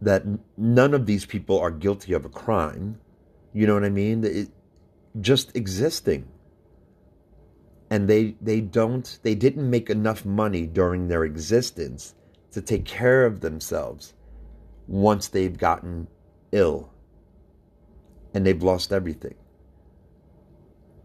that 0.01 0.25
none 0.57 0.95
of 0.95 1.05
these 1.05 1.27
people 1.27 1.59
are 1.61 1.71
guilty 1.71 2.15
of 2.15 2.25
a 2.25 2.31
crime. 2.31 2.99
You 3.53 3.67
know 3.67 3.75
what 3.75 3.85
I 3.85 3.91
mean? 3.91 4.25
It, 4.25 4.49
just 5.21 5.55
existing. 5.55 6.27
And 7.91 8.09
they 8.09 8.37
they 8.41 8.61
don't 8.61 9.19
they 9.23 9.35
didn't 9.35 9.69
make 9.69 9.91
enough 9.91 10.25
money 10.25 10.67
during 10.67 11.09
their 11.09 11.25
existence 11.25 12.15
to 12.53 12.63
take 12.63 12.85
care 12.85 13.27
of 13.27 13.41
themselves 13.41 14.15
once 14.87 15.29
they've 15.29 15.59
gotten 15.59 16.07
ill 16.53 16.91
and 18.35 18.47
they've 18.47 18.63
lost 18.63 18.93
everything. 18.93 19.35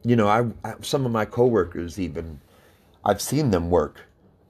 You 0.03 0.15
know, 0.15 0.27
I, 0.27 0.45
I 0.63 0.75
some 0.81 1.05
of 1.05 1.11
my 1.11 1.25
coworkers 1.25 1.99
even 1.99 2.41
I've 3.03 3.21
seen 3.21 3.51
them 3.51 3.69
work 3.69 4.01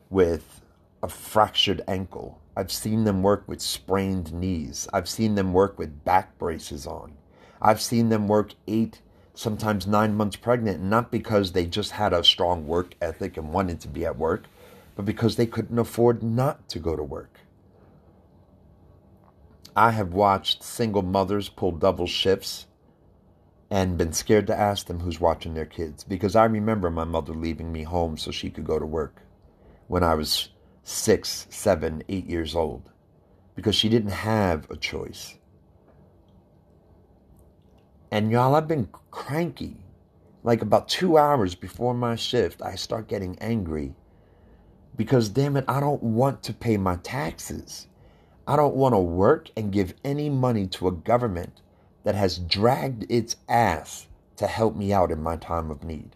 with 0.09 0.61
a 1.03 1.09
fractured 1.09 1.81
ankle. 1.87 2.41
I've 2.57 2.71
seen 2.71 3.03
them 3.03 3.21
work 3.21 3.43
with 3.47 3.61
sprained 3.61 4.33
knees. 4.33 4.87
I've 4.93 5.09
seen 5.09 5.35
them 5.35 5.51
work 5.51 5.77
with 5.77 6.05
back 6.05 6.37
braces 6.37 6.87
on. 6.87 7.13
I've 7.61 7.81
seen 7.81 8.09
them 8.09 8.27
work 8.27 8.53
eight, 8.67 9.01
sometimes 9.33 9.87
nine 9.87 10.15
months 10.15 10.37
pregnant, 10.37 10.81
not 10.81 11.11
because 11.11 11.51
they 11.51 11.65
just 11.65 11.91
had 11.91 12.13
a 12.13 12.23
strong 12.23 12.65
work 12.65 12.95
ethic 13.01 13.35
and 13.35 13.51
wanted 13.51 13.81
to 13.81 13.87
be 13.89 14.05
at 14.05 14.17
work, 14.17 14.45
but 14.95 15.03
because 15.03 15.35
they 15.35 15.45
couldn't 15.45 15.79
afford 15.79 16.23
not 16.23 16.69
to 16.69 16.79
go 16.79 16.95
to 16.95 17.03
work. 17.03 17.34
I 19.75 19.91
have 19.91 20.13
watched 20.13 20.63
single 20.63 21.01
mothers 21.01 21.49
pull 21.49 21.71
double 21.71 22.07
shifts 22.07 22.67
and 23.69 23.97
been 23.97 24.13
scared 24.13 24.47
to 24.47 24.57
ask 24.57 24.87
them 24.87 25.01
who's 25.01 25.19
watching 25.19 25.53
their 25.53 25.65
kids 25.65 26.03
because 26.03 26.35
I 26.35 26.45
remember 26.45 26.89
my 26.89 27.03
mother 27.03 27.33
leaving 27.33 27.73
me 27.73 27.83
home 27.83 28.17
so 28.17 28.31
she 28.31 28.49
could 28.49 28.65
go 28.65 28.79
to 28.79 28.85
work 28.85 29.21
when 29.87 30.01
I 30.01 30.15
was 30.15 30.49
six, 30.83 31.47
seven, 31.49 32.03
eight 32.07 32.25
years 32.25 32.55
old 32.55 32.89
because 33.55 33.75
she 33.75 33.89
didn't 33.89 34.11
have 34.11 34.69
a 34.69 34.77
choice. 34.77 35.37
And 38.11 38.31
y'all, 38.31 38.55
I've 38.55 38.67
been 38.67 38.87
cranky. 39.11 39.77
Like 40.43 40.61
about 40.61 40.87
two 40.87 41.17
hours 41.17 41.55
before 41.55 41.93
my 41.93 42.15
shift, 42.15 42.61
I 42.61 42.75
start 42.75 43.09
getting 43.09 43.37
angry 43.39 43.93
because, 44.95 45.27
damn 45.27 45.57
it, 45.57 45.65
I 45.67 45.79
don't 45.81 46.01
want 46.01 46.43
to 46.43 46.53
pay 46.53 46.77
my 46.77 46.95
taxes. 46.97 47.87
I 48.47 48.55
don't 48.55 48.75
want 48.75 48.93
to 48.93 48.99
work 48.99 49.49
and 49.57 49.71
give 49.71 49.95
any 50.03 50.29
money 50.29 50.67
to 50.67 50.87
a 50.87 50.91
government 50.91 51.61
that 52.03 52.15
has 52.15 52.37
dragged 52.37 53.05
its 53.09 53.35
ass 53.49 54.07
to 54.37 54.45
help 54.47 54.75
me 54.75 54.93
out 54.93 55.11
in 55.11 55.21
my 55.23 55.35
time 55.35 55.71
of 55.71 55.83
need. 55.83 56.15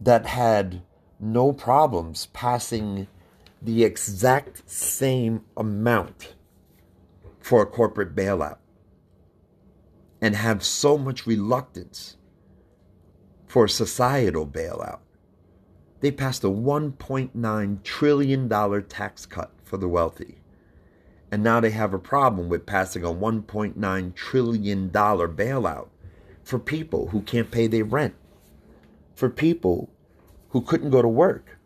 That 0.00 0.26
had 0.26 0.82
no 1.18 1.52
problems 1.52 2.26
passing 2.26 3.08
the 3.60 3.82
exact 3.82 4.70
same 4.70 5.44
amount 5.56 6.34
for 7.40 7.62
a 7.62 7.66
corporate 7.66 8.14
bailout 8.14 8.58
and 10.20 10.36
have 10.36 10.62
so 10.62 10.96
much 10.96 11.26
reluctance 11.26 12.16
for 13.46 13.64
a 13.64 13.68
societal 13.68 14.46
bailout. 14.46 15.00
They 16.00 16.12
passed 16.12 16.44
a 16.44 16.48
$1.9 16.48 17.82
trillion 17.82 18.48
tax 18.84 19.26
cut 19.26 19.52
for 19.64 19.76
the 19.76 19.88
wealthy. 19.88 20.37
And 21.30 21.42
now 21.42 21.60
they 21.60 21.70
have 21.70 21.92
a 21.92 21.98
problem 21.98 22.48
with 22.48 22.66
passing 22.66 23.04
a 23.04 23.08
$1.9 23.08 24.14
trillion 24.14 24.90
bailout 24.90 25.88
for 26.42 26.58
people 26.58 27.08
who 27.08 27.20
can't 27.20 27.50
pay 27.50 27.66
their 27.66 27.84
rent, 27.84 28.14
for 29.14 29.28
people 29.28 29.90
who 30.50 30.62
couldn't 30.62 30.90
go 30.90 31.02
to 31.02 31.08
work, 31.08 31.58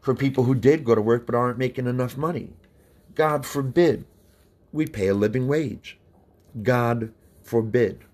for 0.00 0.14
people 0.14 0.44
who 0.44 0.54
did 0.54 0.84
go 0.84 0.94
to 0.94 1.00
work 1.00 1.26
but 1.26 1.34
aren't 1.34 1.58
making 1.58 1.86
enough 1.86 2.16
money. 2.16 2.52
God 3.14 3.44
forbid 3.44 4.04
we 4.72 4.86
pay 4.86 5.08
a 5.08 5.14
living 5.14 5.48
wage. 5.48 5.98
God 6.62 7.12
forbid. 7.42 8.04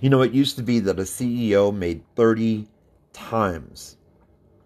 You 0.00 0.10
know, 0.10 0.22
it 0.22 0.32
used 0.32 0.56
to 0.56 0.62
be 0.62 0.80
that 0.80 0.98
a 0.98 1.02
CEO 1.02 1.74
made 1.74 2.02
30 2.14 2.66
times 3.12 3.96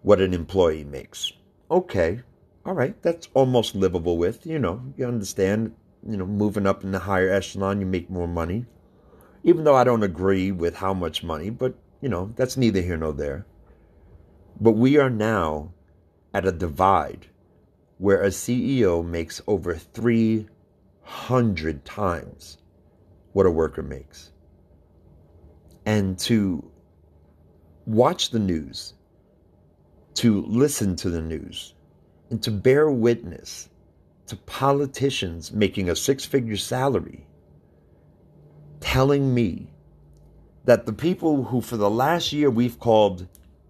what 0.01 0.19
an 0.19 0.33
employee 0.33 0.83
makes. 0.83 1.31
Okay, 1.69 2.21
all 2.65 2.73
right, 2.73 3.01
that's 3.01 3.29
almost 3.33 3.75
livable 3.75 4.17
with. 4.17 4.45
You 4.45 4.59
know, 4.59 4.83
you 4.97 5.07
understand, 5.07 5.73
you 6.07 6.17
know, 6.17 6.25
moving 6.25 6.67
up 6.67 6.83
in 6.83 6.91
the 6.91 6.99
higher 6.99 7.29
echelon, 7.29 7.79
you 7.79 7.87
make 7.87 8.09
more 8.09 8.27
money. 8.27 8.65
Even 9.43 9.63
though 9.63 9.75
I 9.75 9.83
don't 9.83 10.03
agree 10.03 10.51
with 10.51 10.75
how 10.75 10.93
much 10.93 11.23
money, 11.23 11.49
but, 11.49 11.73
you 12.01 12.09
know, 12.09 12.31
that's 12.35 12.57
neither 12.57 12.81
here 12.81 12.97
nor 12.97 13.13
there. 13.13 13.45
But 14.59 14.73
we 14.73 14.97
are 14.97 15.09
now 15.09 15.73
at 16.33 16.45
a 16.45 16.51
divide 16.51 17.27
where 17.97 18.21
a 18.21 18.27
CEO 18.27 19.05
makes 19.05 19.41
over 19.47 19.75
300 19.75 21.85
times 21.85 22.57
what 23.33 23.45
a 23.45 23.51
worker 23.51 23.81
makes. 23.81 24.31
And 25.85 26.17
to 26.19 26.69
watch 27.85 28.29
the 28.29 28.39
news, 28.39 28.93
to 30.15 30.41
listen 30.43 30.95
to 30.97 31.09
the 31.09 31.21
news, 31.21 31.73
and 32.31 32.41
to 32.41 32.49
bear 32.49 32.89
witness 32.89 33.69
to 34.25 34.37
politicians 34.37 35.51
making 35.51 35.89
a 35.89 35.95
six 35.95 36.25
figure 36.25 36.55
salary 36.55 37.27
telling 38.79 39.33
me 39.33 39.67
that 40.63 40.85
the 40.85 40.93
people 40.93 41.43
who 41.43 41.61
for 41.61 41.75
the 41.75 41.89
last 41.89 42.31
year 42.31 42.49
we've 42.49 42.79
called 42.79 43.27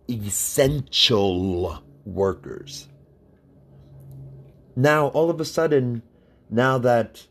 essential 0.08 1.84
workers 2.06 2.88
now 4.76 5.08
all 5.08 5.32
of 5.32 5.41
a 5.41 5.45
sudden 5.45 6.04
now 6.50 6.78
that 6.78 7.26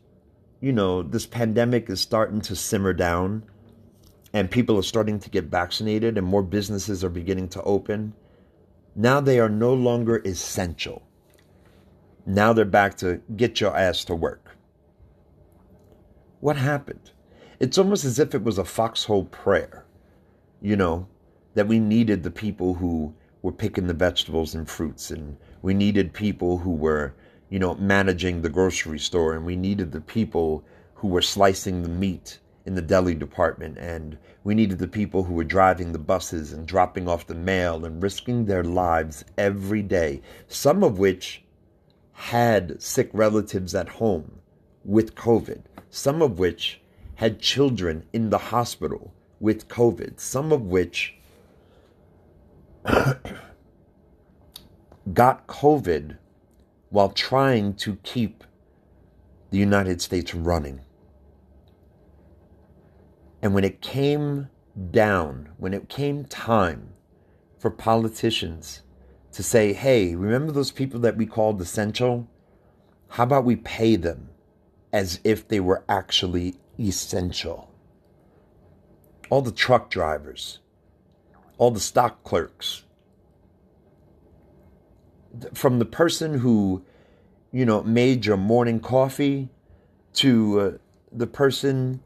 you 0.59 0.73
know 0.73 1.01
this 1.01 1.25
pandemic 1.25 1.89
is 1.89 2.01
starting 2.01 2.41
to 2.41 2.55
simmer 2.55 2.93
down 2.93 3.41
and 4.33 4.51
people 4.51 4.77
are 4.77 4.83
starting 4.83 5.19
to 5.19 5.29
get 5.29 5.45
vaccinated 5.45 6.17
and 6.17 6.27
more 6.27 6.43
businesses 6.43 7.03
are 7.03 7.09
beginning 7.09 7.47
to 7.47 7.61
open 7.63 8.13
now 8.95 9.21
they 9.21 9.39
are 9.39 9.49
no 9.49 9.73
longer 9.73 10.17
essential 10.25 11.01
now 12.25 12.53
they're 12.53 12.65
back 12.65 12.97
to 12.97 13.21
get 13.35 13.59
your 13.59 13.75
ass 13.75 14.05
to 14.05 14.15
work. 14.15 14.55
What 16.39 16.57
happened? 16.57 17.11
It's 17.59 17.77
almost 17.77 18.05
as 18.05 18.19
if 18.19 18.33
it 18.33 18.43
was 18.43 18.57
a 18.57 18.65
foxhole 18.65 19.25
prayer, 19.25 19.85
you 20.61 20.75
know, 20.75 21.07
that 21.53 21.67
we 21.67 21.79
needed 21.79 22.23
the 22.23 22.31
people 22.31 22.73
who 22.73 23.13
were 23.41 23.51
picking 23.51 23.87
the 23.87 23.93
vegetables 23.93 24.55
and 24.55 24.69
fruits, 24.69 25.11
and 25.11 25.37
we 25.61 25.73
needed 25.73 26.13
people 26.13 26.57
who 26.57 26.71
were, 26.71 27.13
you 27.49 27.59
know, 27.59 27.75
managing 27.75 28.41
the 28.41 28.49
grocery 28.49 28.99
store, 28.99 29.35
and 29.35 29.45
we 29.45 29.55
needed 29.55 29.91
the 29.91 30.01
people 30.01 30.63
who 30.93 31.07
were 31.07 31.21
slicing 31.21 31.81
the 31.81 31.89
meat 31.89 32.39
in 32.65 32.75
the 32.75 32.81
deli 32.81 33.15
department, 33.15 33.77
and 33.77 34.17
we 34.43 34.53
needed 34.53 34.77
the 34.77 34.87
people 34.87 35.23
who 35.23 35.33
were 35.33 35.43
driving 35.43 35.91
the 35.91 35.99
buses 35.99 36.53
and 36.53 36.67
dropping 36.67 37.07
off 37.07 37.27
the 37.27 37.35
mail 37.35 37.85
and 37.85 38.01
risking 38.01 38.45
their 38.45 38.63
lives 38.63 39.25
every 39.37 39.81
day, 39.81 40.21
some 40.47 40.83
of 40.83 40.99
which 40.99 41.43
had 42.13 42.81
sick 42.81 43.09
relatives 43.13 43.75
at 43.75 43.89
home 43.89 44.39
with 44.83 45.15
COVID, 45.15 45.61
some 45.89 46.21
of 46.21 46.39
which 46.39 46.81
had 47.15 47.39
children 47.39 48.03
in 48.13 48.29
the 48.29 48.37
hospital 48.37 49.13
with 49.39 49.67
COVID, 49.67 50.19
some 50.19 50.51
of 50.51 50.63
which 50.63 51.15
got 55.13 55.47
COVID 55.47 56.17
while 56.89 57.09
trying 57.09 57.73
to 57.75 57.95
keep 58.03 58.43
the 59.49 59.57
United 59.57 60.01
States 60.01 60.33
running. 60.33 60.81
And 63.41 63.53
when 63.53 63.63
it 63.63 63.81
came 63.81 64.49
down, 64.91 65.49
when 65.57 65.73
it 65.73 65.89
came 65.89 66.25
time 66.25 66.93
for 67.57 67.69
politicians 67.69 68.81
to 69.33 69.43
say, 69.43 69.73
hey, 69.73 70.15
remember 70.15 70.51
those 70.51 70.71
people 70.71 70.99
that 71.01 71.17
we 71.17 71.25
called 71.25 71.61
essential? 71.61 72.27
How 73.09 73.23
about 73.23 73.45
we 73.45 73.55
pay 73.55 73.95
them 73.95 74.29
as 74.91 75.19
if 75.23 75.47
they 75.47 75.59
were 75.59 75.83
actually 75.87 76.55
essential? 76.79 77.71
All 79.29 79.41
the 79.41 79.51
truck 79.51 79.89
drivers, 79.89 80.59
all 81.57 81.71
the 81.71 81.79
stock 81.79 82.23
clerks, 82.23 82.83
from 85.53 85.79
the 85.79 85.85
person 85.85 86.39
who, 86.39 86.83
you 87.53 87.65
know, 87.65 87.83
made 87.83 88.25
your 88.25 88.35
morning 88.35 88.81
coffee 88.81 89.47
to 90.15 90.59
uh, 90.59 90.71
the 91.11 91.27
person, 91.27 92.01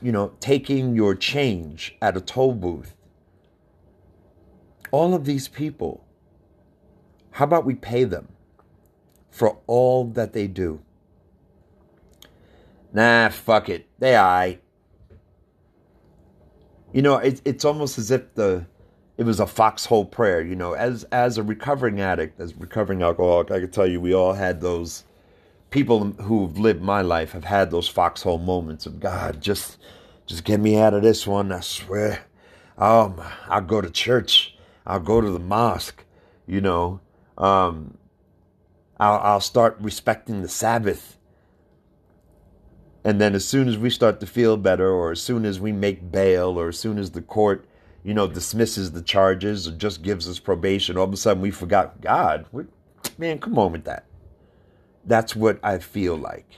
you 0.00 0.10
know, 0.10 0.32
taking 0.40 0.94
your 0.94 1.14
change 1.14 1.94
at 2.00 2.16
a 2.16 2.20
toll 2.20 2.54
booth. 2.54 2.94
All 4.90 5.12
of 5.12 5.26
these 5.26 5.48
people 5.48 6.05
how 7.36 7.44
about 7.44 7.66
we 7.66 7.74
pay 7.74 8.04
them 8.04 8.28
for 9.30 9.58
all 9.66 10.06
that 10.06 10.32
they 10.32 10.46
do? 10.46 10.80
Nah, 12.94 13.28
fuck 13.28 13.68
it. 13.68 13.86
They 13.98 14.16
I. 14.16 14.58
You 16.94 17.02
know, 17.02 17.18
it, 17.18 17.42
it's 17.44 17.62
almost 17.62 17.98
as 17.98 18.10
if 18.10 18.32
the 18.36 18.64
it 19.18 19.24
was 19.24 19.38
a 19.38 19.46
foxhole 19.46 20.06
prayer. 20.06 20.40
You 20.40 20.56
know, 20.56 20.72
as 20.72 21.04
as 21.12 21.36
a 21.36 21.42
recovering 21.42 22.00
addict, 22.00 22.40
as 22.40 22.54
recovering 22.54 23.02
alcoholic, 23.02 23.50
I 23.50 23.60
can 23.60 23.70
tell 23.70 23.86
you, 23.86 24.00
we 24.00 24.14
all 24.14 24.32
had 24.32 24.62
those. 24.62 25.04
People 25.68 26.12
who've 26.12 26.56
lived 26.56 26.80
my 26.80 27.02
life 27.02 27.32
have 27.32 27.44
had 27.44 27.70
those 27.70 27.86
foxhole 27.86 28.38
moments 28.38 28.86
of 28.86 28.98
God, 28.98 29.42
just 29.42 29.76
just 30.24 30.44
get 30.44 30.58
me 30.58 30.78
out 30.78 30.94
of 30.94 31.02
this 31.02 31.26
one. 31.26 31.52
I 31.52 31.60
swear. 31.60 32.24
Um, 32.78 33.20
I'll 33.46 33.60
go 33.60 33.82
to 33.82 33.90
church. 33.90 34.56
I'll 34.86 35.00
go 35.00 35.20
to 35.20 35.28
the 35.30 35.38
mosque. 35.38 36.02
You 36.46 36.62
know, 36.62 37.00
um, 37.38 37.96
I'll, 38.98 39.18
I'll 39.18 39.40
start 39.40 39.76
respecting 39.80 40.42
the 40.42 40.48
Sabbath. 40.48 41.18
And 43.04 43.20
then 43.20 43.34
as 43.34 43.46
soon 43.46 43.68
as 43.68 43.78
we 43.78 43.90
start 43.90 44.20
to 44.20 44.26
feel 44.26 44.56
better, 44.56 44.90
or 44.90 45.12
as 45.12 45.22
soon 45.22 45.44
as 45.44 45.60
we 45.60 45.70
make 45.70 46.10
bail, 46.10 46.58
or 46.58 46.68
as 46.68 46.78
soon 46.78 46.98
as 46.98 47.12
the 47.12 47.22
court, 47.22 47.66
you 48.02 48.14
know, 48.14 48.26
dismisses 48.26 48.92
the 48.92 49.02
charges 49.02 49.68
or 49.68 49.72
just 49.72 50.02
gives 50.02 50.28
us 50.28 50.38
probation, 50.38 50.96
all 50.96 51.04
of 51.04 51.12
a 51.12 51.16
sudden 51.16 51.42
we 51.42 51.50
forgot 51.50 52.00
God. 52.00 52.46
We're, 52.50 52.66
man, 53.18 53.38
come 53.38 53.58
on 53.58 53.72
with 53.72 53.84
that. 53.84 54.06
That's 55.04 55.36
what 55.36 55.60
I 55.62 55.78
feel 55.78 56.16
like. 56.16 56.48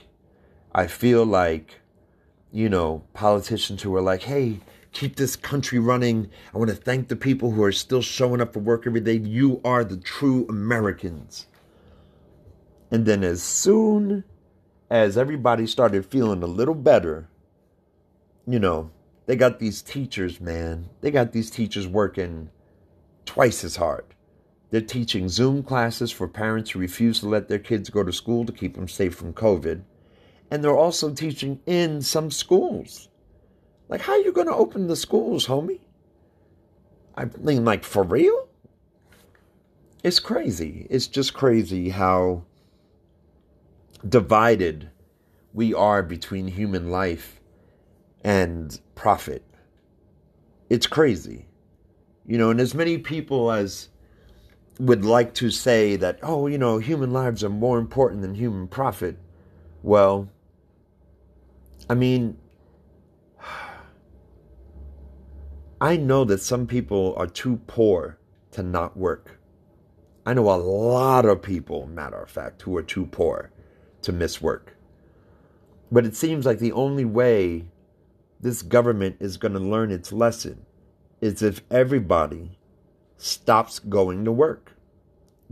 I 0.73 0.87
feel 0.87 1.25
like, 1.25 1.81
you 2.51 2.69
know, 2.69 3.03
politicians 3.13 3.81
who 3.83 3.95
are 3.95 4.01
like, 4.01 4.23
hey, 4.23 4.59
keep 4.91 5.15
this 5.15 5.35
country 5.35 5.79
running. 5.79 6.29
I 6.53 6.57
want 6.57 6.69
to 6.69 6.75
thank 6.75 7.07
the 7.07 7.15
people 7.15 7.51
who 7.51 7.63
are 7.63 7.71
still 7.71 8.01
showing 8.01 8.41
up 8.41 8.53
for 8.53 8.59
work 8.59 8.85
every 8.87 9.01
day. 9.01 9.17
You 9.17 9.61
are 9.63 9.83
the 9.83 9.97
true 9.97 10.45
Americans. 10.49 11.47
And 12.91 13.05
then 13.05 13.23
as 13.23 13.43
soon 13.43 14.23
as 14.89 15.17
everybody 15.17 15.67
started 15.67 16.05
feeling 16.05 16.41
a 16.41 16.47
little 16.47 16.75
better, 16.75 17.29
you 18.47 18.59
know, 18.59 18.89
they 19.27 19.35
got 19.35 19.59
these 19.59 19.83
teachers, 19.83 20.41
man. 20.41 20.89
They 21.01 21.11
got 21.11 21.31
these 21.33 21.51
teachers 21.51 21.87
working 21.87 22.49
twice 23.25 23.63
as 23.63 23.75
hard. 23.75 24.05
They're 24.71 24.81
teaching 24.81 25.29
Zoom 25.29 25.61
classes 25.61 26.11
for 26.11 26.27
parents 26.27 26.71
who 26.71 26.79
refuse 26.79 27.19
to 27.19 27.27
let 27.27 27.47
their 27.47 27.59
kids 27.59 27.89
go 27.89 28.03
to 28.03 28.11
school 28.11 28.45
to 28.45 28.51
keep 28.51 28.75
them 28.75 28.87
safe 28.87 29.15
from 29.15 29.33
COVID. 29.33 29.83
And 30.49 30.63
they're 30.63 30.75
also 30.75 31.13
teaching 31.13 31.59
in 31.67 32.01
some 32.01 32.31
schools. 32.31 33.08
Like, 33.89 34.01
how 34.01 34.13
are 34.13 34.19
you 34.19 34.31
going 34.31 34.47
to 34.47 34.53
open 34.53 34.87
the 34.87 34.95
schools, 34.95 35.47
homie? 35.47 35.79
I 37.17 37.25
mean, 37.39 37.65
like, 37.65 37.83
for 37.83 38.03
real? 38.03 38.47
It's 40.03 40.19
crazy. 40.19 40.87
It's 40.89 41.07
just 41.07 41.33
crazy 41.33 41.89
how 41.89 42.43
divided 44.07 44.91
we 45.53 45.73
are 45.73 46.03
between 46.03 46.47
human 46.47 46.89
life 46.89 47.41
and 48.23 48.79
profit. 48.95 49.43
It's 50.69 50.87
crazy. 50.87 51.47
You 52.25 52.37
know, 52.37 52.51
and 52.51 52.61
as 52.61 52.75
many 52.75 52.99
people 52.99 53.51
as 53.51 53.89
would 54.79 55.03
like 55.03 55.33
to 55.33 55.49
say 55.49 55.95
that, 55.97 56.19
oh, 56.21 56.45
you 56.47 56.59
know, 56.59 56.77
human 56.77 57.11
lives 57.11 57.43
are 57.43 57.49
more 57.49 57.79
important 57.79 58.21
than 58.21 58.35
human 58.35 58.67
profit, 58.67 59.17
well, 59.81 60.29
I 61.89 61.95
mean, 61.95 62.37
I 65.81 65.95
know 65.95 66.25
that 66.25 66.41
some 66.41 66.67
people 66.67 67.13
are 67.15 67.27
too 67.27 67.61
poor 67.67 68.17
to 68.51 68.61
not 68.61 68.97
work. 68.97 69.39
I 70.25 70.33
know 70.33 70.49
a 70.49 70.57
lot 70.57 71.25
of 71.25 71.41
people, 71.41 71.87
matter 71.87 72.21
of 72.21 72.29
fact, 72.29 72.63
who 72.63 72.75
are 72.75 72.83
too 72.83 73.05
poor 73.05 73.51
to 74.01 74.11
miss 74.11 74.41
work. 74.41 74.75
But 75.91 76.05
it 76.05 76.15
seems 76.15 76.45
like 76.45 76.59
the 76.59 76.73
only 76.73 77.05
way 77.05 77.65
this 78.41 78.61
government 78.61 79.17
is 79.19 79.37
going 79.37 79.53
to 79.53 79.59
learn 79.59 79.91
its 79.91 80.11
lesson 80.11 80.65
is 81.21 81.41
if 81.41 81.61
everybody 81.71 82.57
stops 83.17 83.79
going 83.79 84.25
to 84.25 84.31
work. 84.31 84.73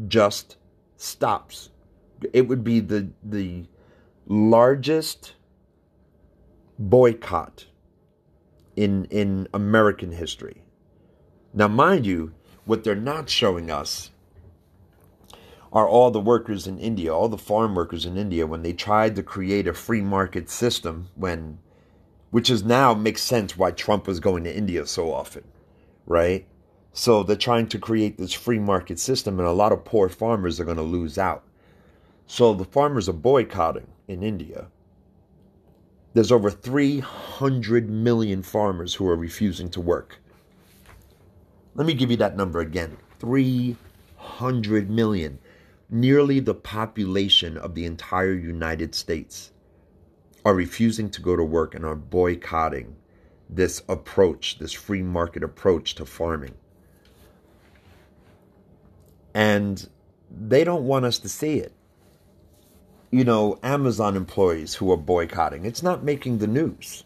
Just 0.08 0.58
stops. 0.98 1.70
It 2.34 2.48
would 2.48 2.64
be 2.64 2.80
the 2.82 3.10
the 3.24 3.66
largest 4.28 5.34
boycott 6.78 7.68
in 8.78 9.06
in 9.06 9.50
American 9.54 10.14
history. 10.14 10.62
Now 11.54 11.68
mind 11.68 12.06
you, 12.06 12.34
what 12.64 12.84
they're 12.84 12.96
not 12.96 13.30
showing 13.30 13.70
us 13.70 14.12
are 15.74 15.88
all 15.88 16.12
the 16.12 16.22
workers 16.22 16.66
in 16.68 16.80
India, 16.80 17.14
all 17.14 17.28
the 17.28 17.38
farm 17.38 17.76
workers 17.76 18.06
in 18.06 18.16
India, 18.16 18.48
when 18.48 18.62
they 18.62 18.74
tried 18.74 19.16
to 19.16 19.24
create 19.24 19.68
a 19.68 19.74
free 19.74 20.02
market 20.02 20.50
system, 20.50 21.10
when, 21.16 21.58
which 22.32 22.50
is 22.50 22.64
now 22.64 22.94
makes 22.94 23.22
sense 23.22 23.58
why 23.58 23.72
Trump 23.72 24.08
was 24.08 24.22
going 24.22 24.44
to 24.46 24.56
India 24.56 24.86
so 24.86 25.12
often, 25.12 25.44
right? 26.06 26.48
So 26.94 27.22
they're 27.22 27.36
trying 27.36 27.68
to 27.70 27.80
create 27.80 28.18
this 28.18 28.34
free 28.34 28.60
market 28.60 28.98
system, 28.98 29.40
and 29.40 29.48
a 29.48 29.52
lot 29.52 29.72
of 29.72 29.84
poor 29.84 30.08
farmers 30.08 30.60
are 30.60 30.66
going 30.66 30.78
to 30.78 30.84
lose 30.84 31.18
out. 31.18 31.44
So 32.28 32.54
the 32.54 32.66
farmers 32.66 33.10
are 33.10 33.14
boycotting 33.14 33.88
in 34.08 34.24
India. 34.24 34.68
There's 36.18 36.32
over 36.32 36.50
300 36.50 37.92
million 37.92 38.42
farmers 38.42 38.96
who 38.96 39.08
are 39.08 39.16
refusing 39.16 39.70
to 39.70 39.80
work. 39.80 40.18
Let 41.76 41.86
me 41.86 41.94
give 41.94 42.10
you 42.10 42.18
that 42.18 42.36
number 42.36 42.60
again 42.60 42.98
300 43.20 44.90
million 44.90 45.38
nearly 45.92 46.40
the 46.40 46.56
population 46.56 47.56
of 47.56 47.76
the 47.76 47.86
entire 47.86 48.34
United 48.34 48.96
States 48.96 49.52
are 50.44 50.56
refusing 50.56 51.12
to 51.12 51.22
go 51.22 51.36
to 51.36 51.44
work 51.44 51.76
and 51.76 51.86
are 51.86 51.96
boycotting 51.96 52.96
this 53.48 53.84
approach, 53.88 54.58
this 54.58 54.74
free 54.74 55.04
market 55.04 55.44
approach 55.44 55.94
to 55.94 56.06
farming. 56.08 56.56
And 59.36 59.88
they 60.32 60.64
don't 60.64 60.86
want 60.86 61.06
us 61.06 61.20
to 61.20 61.30
see 61.30 61.60
it. 61.60 61.77
You 63.10 63.24
know, 63.24 63.58
Amazon 63.64 64.18
employees 64.18 64.76
who 64.76 64.92
are 64.92 64.98
boycotting, 64.98 65.64
it's 65.64 65.82
not 65.82 66.04
making 66.04 66.40
the 66.40 66.48
news. 66.48 67.06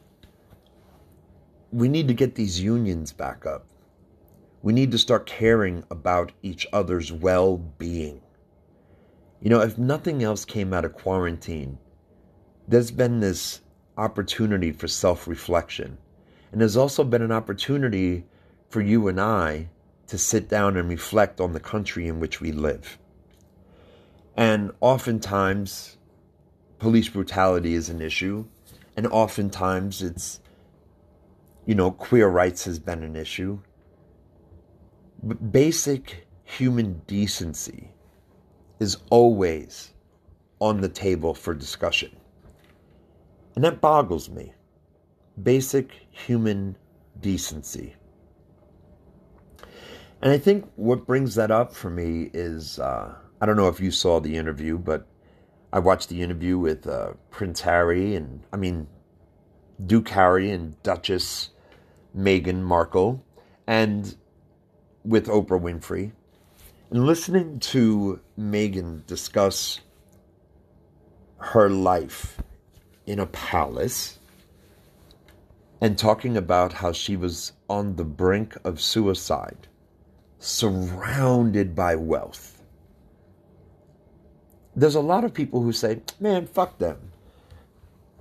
We 1.71 1.87
need 1.87 2.07
to 2.07 2.15
get 2.15 2.33
these 2.33 2.59
unions 2.59 3.13
back 3.13 3.45
up. 3.45 3.67
We 4.63 4.73
need 4.73 4.91
to 4.93 4.97
start 4.97 5.27
caring 5.27 5.83
about 5.91 6.31
each 6.41 6.65
other's 6.73 7.11
well 7.11 7.57
being. 7.57 8.21
You 9.41 9.51
know, 9.51 9.61
if 9.61 9.77
nothing 9.77 10.23
else 10.23 10.43
came 10.43 10.73
out 10.73 10.85
of 10.85 10.93
quarantine, 10.93 11.77
there's 12.67 12.91
been 12.91 13.19
this 13.19 13.61
opportunity 13.95 14.71
for 14.71 14.87
self 14.87 15.27
reflection. 15.27 15.99
And 16.51 16.59
there's 16.59 16.77
also 16.77 17.03
been 17.03 17.21
an 17.21 17.31
opportunity 17.31 18.25
for 18.69 18.81
you 18.81 19.07
and 19.07 19.21
I 19.21 19.69
to 20.07 20.17
sit 20.17 20.49
down 20.49 20.77
and 20.77 20.89
reflect 20.89 21.39
on 21.39 21.53
the 21.53 21.59
country 21.59 22.07
in 22.07 22.19
which 22.19 22.41
we 22.41 22.51
live. 22.51 22.97
And 24.35 24.71
oftentimes, 24.79 25.97
police 26.79 27.09
brutality 27.09 27.73
is 27.73 27.89
an 27.89 28.01
issue. 28.01 28.45
And 28.95 29.07
oftentimes, 29.07 30.01
it's, 30.01 30.39
you 31.65 31.75
know, 31.75 31.91
queer 31.91 32.27
rights 32.27 32.65
has 32.65 32.79
been 32.79 33.03
an 33.03 33.15
issue. 33.15 33.59
But 35.23 35.51
basic 35.51 36.27
human 36.43 37.01
decency 37.07 37.91
is 38.79 38.97
always 39.09 39.93
on 40.59 40.81
the 40.81 40.89
table 40.89 41.33
for 41.33 41.53
discussion. 41.53 42.15
And 43.55 43.63
that 43.63 43.81
boggles 43.81 44.29
me. 44.29 44.53
Basic 45.41 45.91
human 46.09 46.77
decency. 47.19 47.95
And 50.21 50.31
I 50.31 50.37
think 50.37 50.69
what 50.75 51.05
brings 51.05 51.35
that 51.35 51.51
up 51.51 51.73
for 51.73 51.89
me 51.89 52.29
is 52.33 52.79
uh, 52.79 53.15
I 53.41 53.47
don't 53.47 53.57
know 53.57 53.69
if 53.69 53.79
you 53.79 53.89
saw 53.89 54.19
the 54.19 54.37
interview, 54.37 54.77
but 54.77 55.07
I 55.73 55.79
watched 55.79 56.09
the 56.09 56.21
interview 56.21 56.59
with 56.59 56.85
uh, 56.85 57.13
Prince 57.31 57.61
Harry 57.61 58.13
and, 58.13 58.43
I 58.53 58.57
mean, 58.57 58.85
Duke 59.83 60.09
Harry 60.09 60.51
and 60.51 60.81
Duchess 60.83 61.49
Meghan 62.15 62.61
Markle, 62.61 63.25
and 63.65 64.15
with 65.03 65.25
Oprah 65.25 65.59
Winfrey. 65.59 66.11
And 66.91 67.07
listening 67.07 67.59
to 67.61 68.19
Meghan 68.37 69.07
discuss 69.07 69.79
her 71.37 71.67
life 71.67 72.37
in 73.07 73.17
a 73.17 73.25
palace 73.25 74.19
and 75.81 75.97
talking 75.97 76.37
about 76.37 76.73
how 76.73 76.91
she 76.91 77.15
was 77.15 77.53
on 77.67 77.95
the 77.95 78.03
brink 78.03 78.55
of 78.63 78.79
suicide, 78.79 79.67
surrounded 80.37 81.73
by 81.73 81.95
wealth. 81.95 82.60
There's 84.81 84.95
a 84.95 84.99
lot 84.99 85.23
of 85.23 85.31
people 85.31 85.61
who 85.61 85.73
say, 85.73 86.01
man, 86.19 86.47
fuck 86.47 86.79
them. 86.79 86.97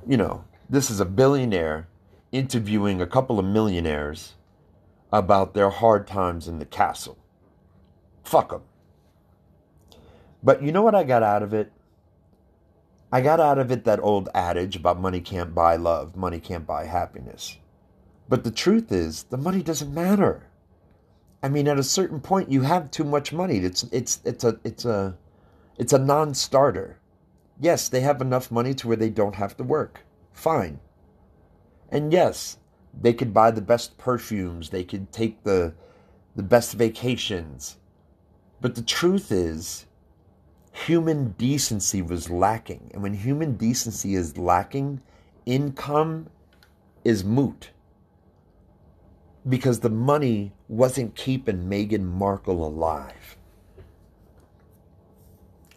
You 0.07 0.19
know, 0.19 0.45
this 0.69 0.91
is 0.91 1.01
a 1.01 1.07
billionaire 1.07 1.89
interviewing 2.33 3.01
a 3.01 3.07
couple 3.07 3.39
of 3.39 3.47
millionaires 3.47 4.35
about 5.11 5.55
their 5.55 5.71
hard 5.71 6.07
times 6.07 6.49
in 6.49 6.59
the 6.59 6.67
castle. 6.67 7.17
Fuck 8.25 8.51
them. 8.51 8.61
But 10.43 10.63
you 10.63 10.71
know 10.71 10.83
what 10.83 10.95
I 10.95 11.03
got 11.03 11.23
out 11.23 11.43
of 11.43 11.55
it? 11.55 11.73
I 13.11 13.23
got 13.23 13.41
out 13.41 13.57
of 13.57 13.71
it 13.71 13.85
that 13.85 14.01
old 14.03 14.29
adage 14.35 14.77
about 14.77 15.01
money 15.01 15.23
can't 15.23 15.55
buy 15.55 15.77
love, 15.77 16.15
money 16.15 16.41
can't 16.41 16.67
buy 16.67 16.85
happiness. 16.85 17.57
But 18.29 18.45
the 18.45 18.51
truth 18.51 18.93
is, 18.93 19.23
the 19.23 19.39
money 19.39 19.63
doesn't 19.63 19.95
matter. 19.95 20.43
I 21.43 21.49
mean, 21.49 21.69
at 21.69 21.79
a 21.79 21.83
certain 21.83 22.21
point, 22.21 22.53
you 22.53 22.61
have 22.61 22.91
too 22.91 23.05
much 23.05 23.33
money. 23.33 23.61
It's 23.61 23.85
it's 23.85 24.21
it's 24.27 24.45
a 24.45 24.61
it's 24.63 24.85
a 24.85 25.17
it's 25.81 25.95
a 25.95 25.99
non-starter. 25.99 26.99
Yes, 27.59 27.89
they 27.89 28.03
have 28.03 28.21
enough 28.21 28.51
money 28.51 28.75
to 28.75 28.87
where 28.87 28.99
they 28.99 29.09
don't 29.09 29.37
have 29.37 29.57
to 29.57 29.65
work. 29.65 30.01
Fine. 30.31 30.79
And 31.89 32.13
yes, 32.13 32.59
they 32.93 33.15
could 33.15 33.33
buy 33.33 33.51
the 33.51 33.63
best 33.63 33.97
perfumes. 33.97 34.69
They 34.69 34.85
could 34.85 35.11
take 35.11 35.43
the 35.43 35.73
the 36.37 36.43
best 36.43 36.75
vacations. 36.75 37.79
But 38.61 38.75
the 38.75 38.83
truth 38.83 39.33
is, 39.33 39.87
human 40.71 41.31
decency 41.39 42.03
was 42.03 42.29
lacking. 42.29 42.91
And 42.93 43.03
when 43.03 43.15
human 43.15 43.57
decency 43.57 44.15
is 44.15 44.37
lacking 44.37 45.01
income 45.47 46.29
is 47.05 47.25
moot 47.25 47.71
because 49.49 49.81
the 49.81 49.89
money 49.89 50.53
wasn't 50.69 51.15
keeping 51.15 51.65
Meghan 51.65 52.05
Markle 52.05 52.67
alive. 52.67 53.39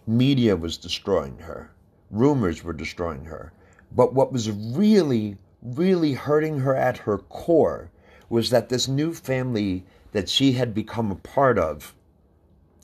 Media 0.05 0.55
was 0.55 0.77
destroying 0.77 1.37
her, 1.39 1.71
rumors 2.11 2.63
were 2.63 2.73
destroying 2.73 3.25
her. 3.25 3.53
But 3.91 4.13
what 4.13 4.33
was 4.33 4.51
really, 4.51 5.37
really 5.61 6.13
hurting 6.13 6.59
her 6.59 6.75
at 6.75 6.97
her 6.99 7.17
core 7.17 7.89
was 8.29 8.49
that 8.49 8.69
this 8.69 8.87
new 8.87 9.13
family 9.13 9.85
that 10.11 10.29
she 10.29 10.53
had 10.53 10.73
become 10.73 11.11
a 11.11 11.15
part 11.15 11.57
of 11.57 11.93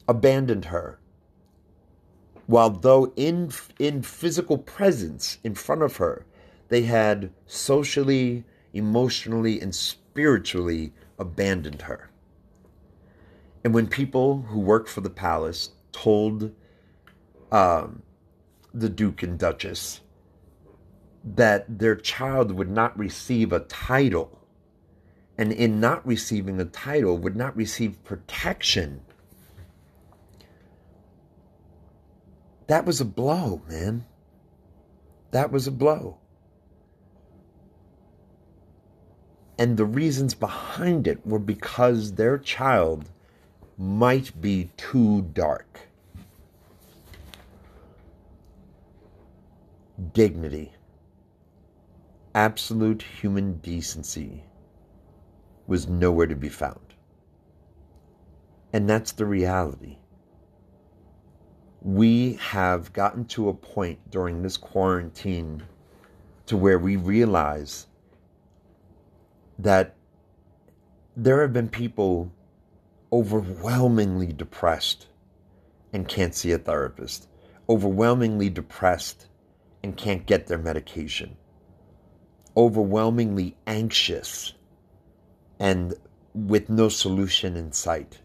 abandoned 0.07 0.65
her. 0.65 0.99
While 2.47 2.71
though 2.71 3.13
in 3.15 3.51
in 3.77 4.01
physical 4.01 4.57
presence 4.57 5.37
in 5.43 5.55
front 5.55 5.83
of 5.83 5.97
her, 5.97 6.25
they 6.69 6.83
had 6.83 7.31
socially, 7.45 8.43
emotionally, 8.73 9.61
and 9.61 9.73
spiritually 9.73 10.93
abandoned 11.17 11.83
her. 11.83 12.09
And 13.63 13.73
when 13.73 13.87
people 13.87 14.43
who 14.43 14.59
worked 14.59 14.89
for 14.89 15.01
the 15.01 15.09
palace 15.09 15.71
told 15.91 16.51
um, 17.51 18.03
the 18.73 18.89
Duke 18.89 19.23
and 19.23 19.37
Duchess 19.37 20.01
that 21.23 21.79
their 21.79 21.95
child 21.95 22.51
would 22.51 22.69
not 22.69 22.97
receive 22.97 23.51
a 23.51 23.59
title, 23.59 24.39
and 25.37 25.51
in 25.51 25.79
not 25.79 26.05
receiving 26.05 26.59
a 26.59 26.65
title, 26.65 27.17
would 27.17 27.35
not 27.35 27.55
receive 27.55 28.03
protection. 28.03 29.01
That 32.67 32.85
was 32.85 33.01
a 33.01 33.05
blow, 33.05 33.61
man. 33.67 34.05
That 35.31 35.51
was 35.51 35.67
a 35.67 35.71
blow. 35.71 36.17
And 39.57 39.75
the 39.75 39.85
reasons 39.85 40.33
behind 40.35 41.05
it 41.07 41.25
were 41.25 41.39
because 41.39 42.13
their 42.13 42.37
child 42.37 43.09
might 43.77 44.39
be 44.39 44.71
too 44.77 45.23
dark. 45.33 45.88
Dignity, 49.99 50.71
absolute 52.33 53.01
human 53.01 53.57
decency 53.57 54.45
was 55.67 55.89
nowhere 55.89 56.27
to 56.27 56.37
be 56.37 56.47
found. 56.47 56.95
And 58.71 58.89
that's 58.89 59.11
the 59.11 59.25
reality. 59.25 59.97
We 61.81 62.35
have 62.35 62.93
gotten 62.93 63.25
to 63.25 63.49
a 63.49 63.53
point 63.53 64.09
during 64.09 64.41
this 64.41 64.55
quarantine 64.55 65.63
to 66.45 66.55
where 66.55 66.79
we 66.79 66.95
realize 66.95 67.87
that 69.57 69.95
there 71.17 71.41
have 71.41 71.51
been 71.51 71.67
people 71.67 72.31
overwhelmingly 73.11 74.31
depressed 74.31 75.07
and 75.91 76.07
can't 76.07 76.35
see 76.35 76.53
a 76.53 76.57
therapist, 76.57 77.27
overwhelmingly 77.67 78.49
depressed 78.49 79.28
and 79.83 79.95
can't 79.97 80.25
get 80.25 80.47
their 80.47 80.57
medication, 80.57 81.37
overwhelmingly 82.55 83.55
anxious 83.67 84.53
and 85.59 85.93
with 86.33 86.69
no 86.69 86.89
solution 86.89 87.55
in 87.55 87.71
sight, 87.71 88.19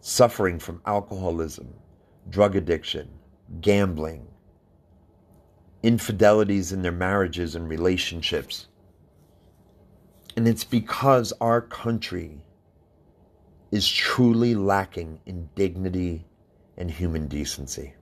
suffering 0.00 0.58
from 0.58 0.80
alcoholism, 0.86 1.74
drug 2.28 2.56
addiction, 2.56 3.08
gambling, 3.60 4.26
infidelities 5.82 6.72
in 6.72 6.82
their 6.82 6.92
marriages 6.92 7.54
and 7.54 7.68
relationships. 7.68 8.68
And 10.36 10.46
it's 10.46 10.64
because 10.64 11.32
our 11.40 11.60
country 11.60 12.40
is 13.70 13.88
truly 13.88 14.54
lacking 14.54 15.20
in 15.26 15.48
dignity 15.54 16.24
and 16.76 16.90
human 16.90 17.26
decency. 17.26 17.94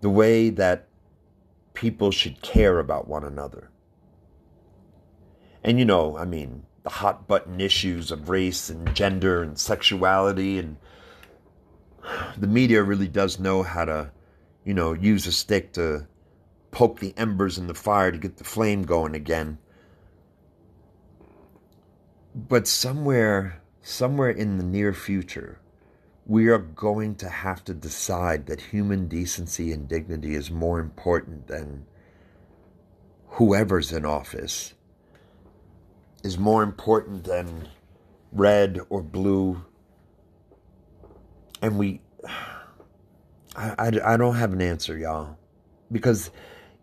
The 0.00 0.10
way 0.10 0.50
that 0.50 0.88
people 1.74 2.10
should 2.10 2.42
care 2.42 2.78
about 2.78 3.08
one 3.08 3.24
another. 3.24 3.70
And 5.62 5.78
you 5.78 5.84
know, 5.84 6.16
I 6.16 6.24
mean, 6.24 6.64
the 6.82 6.90
hot 6.90 7.26
button 7.26 7.60
issues 7.60 8.10
of 8.10 8.28
race 8.28 8.70
and 8.70 8.94
gender 8.94 9.42
and 9.42 9.58
sexuality 9.58 10.58
and 10.58 10.76
the 12.36 12.46
media 12.46 12.82
really 12.82 13.08
does 13.08 13.40
know 13.40 13.62
how 13.62 13.84
to, 13.84 14.12
you 14.64 14.74
know, 14.74 14.92
use 14.92 15.26
a 15.26 15.32
stick 15.32 15.72
to 15.72 16.06
poke 16.70 17.00
the 17.00 17.14
embers 17.16 17.58
in 17.58 17.66
the 17.66 17.74
fire 17.74 18.12
to 18.12 18.18
get 18.18 18.36
the 18.36 18.44
flame 18.44 18.82
going 18.82 19.14
again 19.14 19.58
but 22.36 22.68
somewhere 22.68 23.62
somewhere 23.80 24.28
in 24.28 24.58
the 24.58 24.62
near 24.62 24.92
future 24.92 25.58
we 26.26 26.48
are 26.48 26.58
going 26.58 27.14
to 27.14 27.28
have 27.28 27.62
to 27.64 27.72
decide 27.72 28.46
that 28.46 28.60
human 28.60 29.06
decency 29.06 29.70
and 29.70 29.88
dignity 29.88 30.34
is 30.34 30.50
more 30.50 30.80
important 30.80 31.46
than 31.46 31.86
whoever's 33.28 33.92
in 33.92 34.04
office 34.04 34.74
is 36.24 36.36
more 36.36 36.64
important 36.64 37.22
than 37.22 37.68
red 38.32 38.80
or 38.88 39.02
blue. 39.02 39.64
And 41.62 41.78
we 41.78 42.00
I, 43.56 43.74
I, 43.78 44.14
I 44.14 44.16
don't 44.16 44.34
have 44.34 44.52
an 44.52 44.60
answer 44.60 44.98
y'all. 44.98 45.38
Because 45.92 46.30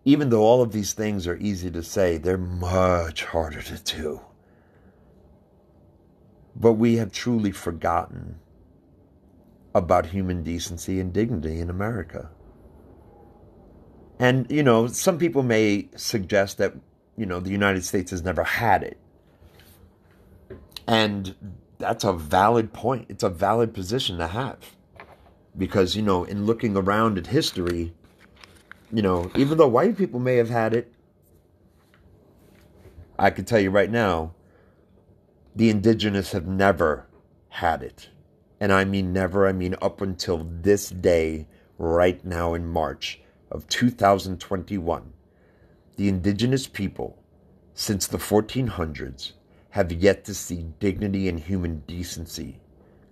even 0.06 0.30
though 0.30 0.44
all 0.44 0.62
of 0.62 0.72
these 0.72 0.94
things 0.94 1.28
are 1.28 1.36
easy 1.38 1.70
to 1.72 1.84
say 1.84 2.18
they're 2.18 2.38
much 2.38 3.26
harder 3.26 3.62
to 3.62 3.78
do. 3.84 4.22
But 6.56 6.74
we 6.74 6.96
have 6.96 7.12
truly 7.12 7.52
forgotten 7.52 8.40
about 9.74 10.08
human 10.08 10.44
decency 10.44 11.00
and 11.00 11.12
dignity 11.12 11.60
in 11.60 11.70
America. 11.70 12.30
And, 14.20 14.50
you 14.50 14.64
know, 14.64 14.88
some 14.88 15.18
people 15.18 15.44
may 15.44 15.90
suggest 15.96 16.58
that, 16.60 16.74
you 17.18 17.26
know, 17.26 17.40
the 17.40 17.50
United 17.50 17.84
States 17.84 18.12
has 18.12 18.24
never 18.24 18.44
had 18.44 18.84
it. 18.84 18.98
And 20.88 21.36
that's 21.80 22.04
a 22.04 22.14
valid 22.14 22.74
point. 22.74 23.08
It's 23.10 23.24
a 23.24 23.30
valid 23.30 23.74
position 23.74 24.18
to 24.20 24.28
have. 24.28 24.60
Because, 25.58 25.96
you 25.96 26.02
know, 26.02 26.24
in 26.24 26.46
looking 26.46 26.78
around 26.78 27.18
at 27.18 27.28
history, 27.28 27.94
you 28.92 29.02
know, 29.02 29.32
even 29.36 29.58
though 29.58 29.68
white 29.68 29.98
people 29.98 30.20
may 30.20 30.36
have 30.38 30.50
had 30.50 30.74
it, 30.74 30.94
I 33.18 33.30
can 33.30 33.46
tell 33.46 33.60
you 33.60 33.70
right 33.70 33.92
now, 33.92 34.34
the 35.56 35.70
indigenous 35.70 36.32
have 36.32 36.48
never 36.48 37.08
had 37.50 37.84
it. 37.84 38.10
And 38.64 38.72
I 38.72 38.86
mean 38.86 39.12
never, 39.12 39.46
I 39.46 39.52
mean 39.52 39.76
up 39.82 40.00
until 40.00 40.48
this 40.50 40.90
day, 40.90 41.48
right 41.78 42.24
now 42.24 42.54
in 42.54 42.66
March 42.66 43.20
of 43.52 43.68
2021. 43.68 45.12
The 45.98 46.08
indigenous 46.08 46.66
people, 46.66 47.22
since 47.74 48.08
the 48.08 48.20
1400s, 48.20 49.34
have 49.72 49.92
yet 49.92 50.24
to 50.24 50.34
see 50.34 50.68
dignity 50.80 51.28
and 51.28 51.42
human 51.42 51.84
decency 51.88 52.62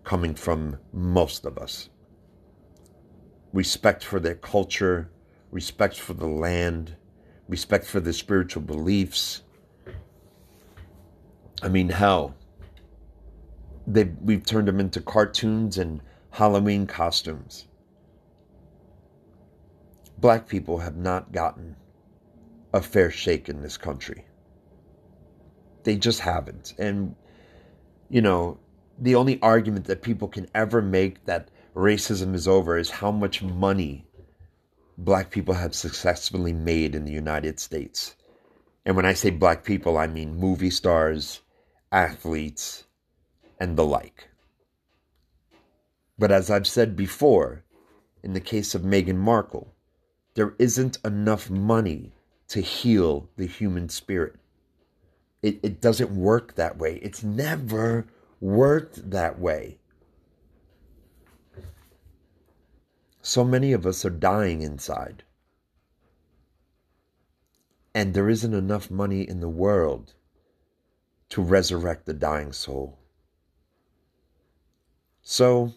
coming 0.06 0.36
from 0.36 0.78
most 0.94 1.46
of 1.46 1.58
us. 1.58 1.90
Respect 3.52 4.06
for 4.06 4.22
their 4.22 4.36
culture, 4.36 5.10
respect 5.52 6.00
for 6.00 6.14
the 6.14 6.30
land, 6.30 6.96
respect 7.50 7.84
for 7.84 8.00
their 8.00 8.14
spiritual 8.14 8.64
beliefs, 8.64 9.42
I 11.62 11.68
mean, 11.68 11.90
hell, 11.90 12.36
they 13.88 14.06
we've 14.22 14.46
turned 14.46 14.68
them 14.68 14.80
into 14.80 15.02
cartoons 15.02 15.78
and 15.78 16.02
Halloween 16.32 16.88
costumes. 16.88 17.68
Black 20.18 20.48
people 20.48 20.78
have 20.80 20.96
not 20.96 21.32
gotten 21.32 21.76
a 22.74 22.82
fair 22.82 23.12
shake 23.12 23.50
in 23.50 23.62
this 23.62 23.78
country. 23.78 24.26
They 25.84 25.98
just 25.98 26.20
haven't. 26.20 26.74
And, 26.78 27.16
you 28.10 28.22
know, 28.22 28.60
the 29.00 29.16
only 29.16 29.42
argument 29.42 29.86
that 29.86 30.04
people 30.04 30.28
can 30.28 30.48
ever 30.54 30.82
make 30.82 31.26
that 31.26 31.50
racism 31.76 32.36
is 32.36 32.48
over 32.48 32.78
is 32.78 32.92
how 32.92 33.12
much 33.12 33.42
money 33.42 34.06
black 34.98 35.32
people 35.32 35.56
have 35.56 35.74
successfully 35.74 36.54
made 36.54 36.94
in 36.94 37.06
the 37.06 37.12
United 37.12 37.60
States. 37.60 38.16
And 38.86 38.96
when 38.96 39.06
I 39.06 39.14
say 39.14 39.32
black 39.32 39.64
people, 39.64 39.98
I 39.98 40.08
mean 40.08 40.36
movie 40.36 40.70
stars, 40.70 41.42
athletes, 41.92 42.84
and 43.62 43.78
the 43.78 43.86
like. 43.86 44.28
But 46.18 46.32
as 46.32 46.50
I've 46.50 46.66
said 46.66 46.96
before, 46.96 47.64
in 48.24 48.34
the 48.34 48.40
case 48.40 48.74
of 48.74 48.82
Meghan 48.82 49.18
Markle, 49.18 49.72
there 50.34 50.56
isn't 50.58 50.98
enough 51.06 51.48
money 51.48 52.12
to 52.48 52.60
heal 52.60 53.30
the 53.38 53.46
human 53.46 53.88
spirit. 53.88 54.38
It, 55.44 55.60
it 55.62 55.80
doesn't 55.80 56.10
work 56.10 56.56
that 56.56 56.80
way. 56.80 57.00
It's 57.04 57.24
never 57.24 58.08
worked 58.40 59.12
that 59.12 59.40
way. 59.40 59.78
So 63.22 63.44
many 63.44 63.74
of 63.74 63.86
us 63.86 64.04
are 64.04 64.10
dying 64.10 64.64
inside. 64.64 65.24
And 67.94 68.16
there 68.16 68.30
isn't 68.30 68.56
enough 68.56 68.90
money 68.90 69.22
in 69.22 69.40
the 69.40 69.50
world 69.50 70.14
to 71.30 71.44
resurrect 71.44 72.08
the 72.08 72.14
dying 72.14 72.54
soul. 72.54 72.98
So, 75.32 75.72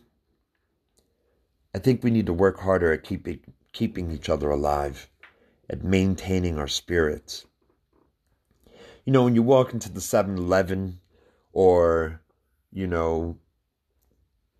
I 1.73 1.79
think 1.79 2.03
we 2.03 2.11
need 2.11 2.27
to 2.27 2.33
work 2.33 2.59
harder 2.59 2.93
at 2.93 3.05
keeping, 3.05 3.39
keeping 3.73 4.11
each 4.11 4.29
other 4.29 4.51
alive, 4.51 5.09
at 5.71 5.85
maintaining 5.85 6.59
our 6.59 6.67
spirits. 6.67 7.47
You 9.05 9.13
know, 9.13 9.23
when 9.23 9.37
you 9.37 9.45
walk 9.45 9.73
into 9.73 9.93
the 9.93 10.01
7 10.01 10.37
Eleven 10.37 10.99
or, 11.53 12.21
you 12.73 12.89
know, 12.89 13.39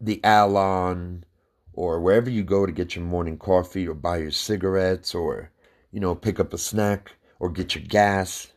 the 0.01 0.21
Alon 0.23 1.25
or 1.73 2.01
wherever 2.01 2.31
you 2.31 2.45
go 2.45 2.65
to 2.65 2.71
get 2.71 2.95
your 2.95 3.05
morning 3.05 3.37
coffee 3.37 3.89
or 3.89 3.95
buy 3.95 4.19
your 4.19 4.31
cigarettes 4.31 5.13
or, 5.13 5.51
you 5.91 5.99
know, 5.99 6.15
pick 6.15 6.39
up 6.39 6.55
a 6.55 6.59
snack 6.59 7.17
or 7.41 7.51
get 7.51 7.75
your 7.75 7.83
gas, 7.83 8.53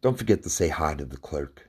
don't 0.00 0.16
forget 0.16 0.42
to 0.44 0.48
say 0.48 0.68
hi 0.68 0.94
to 0.94 1.04
the 1.04 1.18
clerk. 1.18 1.68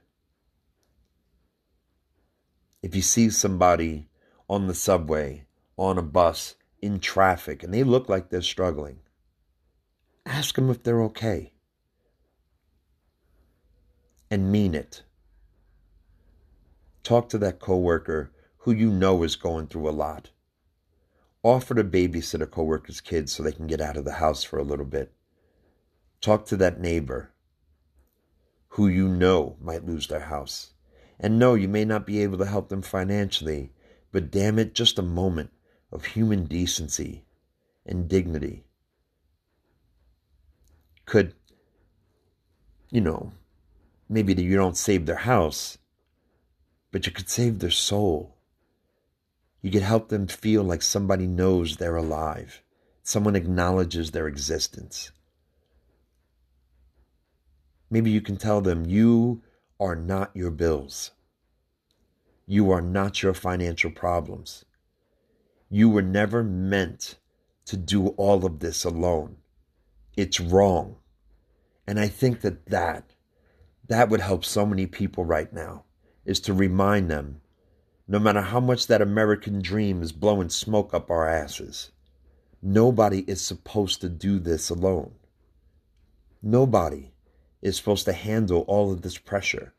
If 2.85 2.95
you 2.95 3.01
see 3.01 3.31
somebody 3.31 4.09
on 4.47 4.67
the 4.67 4.75
subway, 4.75 5.47
on 5.75 5.97
a 5.97 6.03
bus, 6.03 6.53
in 6.83 6.99
traffic, 6.99 7.63
and 7.63 7.73
they 7.73 7.81
look 7.83 8.07
like 8.07 8.29
they're 8.29 8.43
struggling, 8.43 8.99
ask 10.23 10.53
them 10.53 10.69
if 10.69 10.83
they're 10.83 11.01
okay. 11.05 11.53
And 14.29 14.51
mean 14.51 14.75
it. 14.75 15.01
Talk 17.01 17.27
to 17.29 17.39
that 17.39 17.59
coworker 17.59 18.29
who 18.57 18.71
you 18.71 18.91
know 18.91 19.23
is 19.23 19.35
going 19.35 19.65
through 19.65 19.89
a 19.89 19.99
lot. 20.05 20.29
Offer 21.41 21.73
to 21.73 21.83
babysit 21.83 22.43
a 22.43 22.45
coworker's 22.45 23.01
kids 23.01 23.31
so 23.31 23.41
they 23.41 23.51
can 23.51 23.65
get 23.65 23.81
out 23.81 23.97
of 23.97 24.05
the 24.05 24.21
house 24.21 24.43
for 24.43 24.59
a 24.59 24.63
little 24.63 24.85
bit. 24.85 25.11
Talk 26.21 26.45
to 26.45 26.57
that 26.57 26.79
neighbor 26.79 27.31
who 28.67 28.87
you 28.87 29.07
know 29.07 29.57
might 29.59 29.87
lose 29.87 30.07
their 30.07 30.27
house. 30.29 30.74
And 31.19 31.39
no, 31.39 31.53
you 31.53 31.67
may 31.67 31.85
not 31.85 32.05
be 32.05 32.21
able 32.21 32.37
to 32.39 32.45
help 32.45 32.69
them 32.69 32.81
financially, 32.81 33.71
but 34.11 34.31
damn 34.31 34.59
it, 34.59 34.75
just 34.75 34.99
a 34.99 35.03
moment 35.03 35.51
of 35.91 36.05
human 36.05 36.45
decency 36.45 37.25
and 37.85 38.09
dignity 38.09 38.65
could, 41.05 41.33
you 42.89 43.01
know, 43.01 43.31
maybe 44.09 44.33
you 44.33 44.55
don't 44.55 44.77
save 44.77 45.05
their 45.05 45.15
house, 45.15 45.77
but 46.91 47.05
you 47.05 47.11
could 47.11 47.29
save 47.29 47.59
their 47.59 47.71
soul. 47.71 48.37
You 49.61 49.71
could 49.71 49.83
help 49.83 50.09
them 50.09 50.27
feel 50.27 50.63
like 50.63 50.81
somebody 50.81 51.27
knows 51.27 51.77
they're 51.77 51.95
alive, 51.95 52.61
someone 53.03 53.35
acknowledges 53.35 54.11
their 54.11 54.27
existence. 54.27 55.11
Maybe 57.89 58.11
you 58.11 58.21
can 58.21 58.37
tell 58.37 58.61
them 58.61 58.85
you 58.85 59.43
are 59.79 59.95
not 59.95 60.31
your 60.33 60.51
bills. 60.51 61.11
You 62.47 62.71
are 62.71 62.81
not 62.81 63.23
your 63.23 63.33
financial 63.33 63.91
problems. 63.91 64.65
You 65.69 65.89
were 65.89 66.01
never 66.01 66.43
meant 66.43 67.17
to 67.65 67.77
do 67.77 68.09
all 68.09 68.45
of 68.45 68.59
this 68.59 68.83
alone. 68.83 69.37
It's 70.15 70.39
wrong. 70.39 70.97
And 71.87 71.99
I 71.99 72.07
think 72.07 72.41
that 72.41 72.67
that, 72.67 73.11
that 73.87 74.09
would 74.09 74.21
help 74.21 74.45
so 74.45 74.65
many 74.65 74.85
people 74.85 75.25
right 75.25 75.51
now, 75.51 75.83
is 76.23 76.39
to 76.41 76.53
remind 76.53 77.09
them 77.09 77.41
no 78.07 78.19
matter 78.19 78.41
how 78.41 78.59
much 78.59 78.87
that 78.87 79.01
American 79.01 79.61
dream 79.61 80.01
is 80.01 80.11
blowing 80.11 80.49
smoke 80.49 80.93
up 80.93 81.09
our 81.09 81.27
asses, 81.27 81.91
nobody 82.61 83.21
is 83.21 83.41
supposed 83.41 84.01
to 84.01 84.09
do 84.09 84.37
this 84.39 84.69
alone. 84.69 85.11
Nobody 86.41 87.14
is 87.65 87.75
supposed 87.75 88.05
to 88.05 88.13
handle 88.13 88.61
all 88.67 88.91
of 88.91 89.01
this 89.01 89.17
pressure 89.17 89.73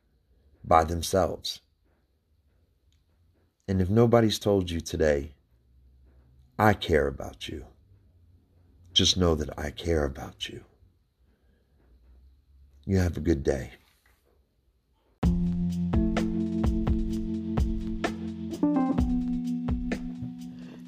by 0.64 0.82
themselves. 0.82 1.60
And 3.68 3.80
if 3.80 3.88
nobody's 3.88 4.40
told 4.40 4.72
you 4.72 4.80
today, 4.80 5.34
I 6.58 6.72
care 6.72 7.06
about 7.06 7.48
you, 7.48 7.64
just 8.92 9.16
know 9.16 9.36
that 9.36 9.56
I 9.56 9.70
care 9.70 10.04
about 10.04 10.48
you. 10.48 10.64
You 12.84 12.98
have 12.98 13.16
a 13.16 13.20
good 13.20 13.44
day. 13.44 13.70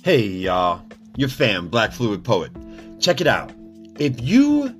Hey, 0.02 0.26
y'all. 0.26 0.82
Your 1.16 1.28
fam, 1.28 1.68
Black 1.68 1.92
Fluid 1.92 2.24
Poet. 2.24 2.50
Check 2.98 3.20
it 3.20 3.28
out. 3.28 3.52
If 4.00 4.20
you 4.20 4.74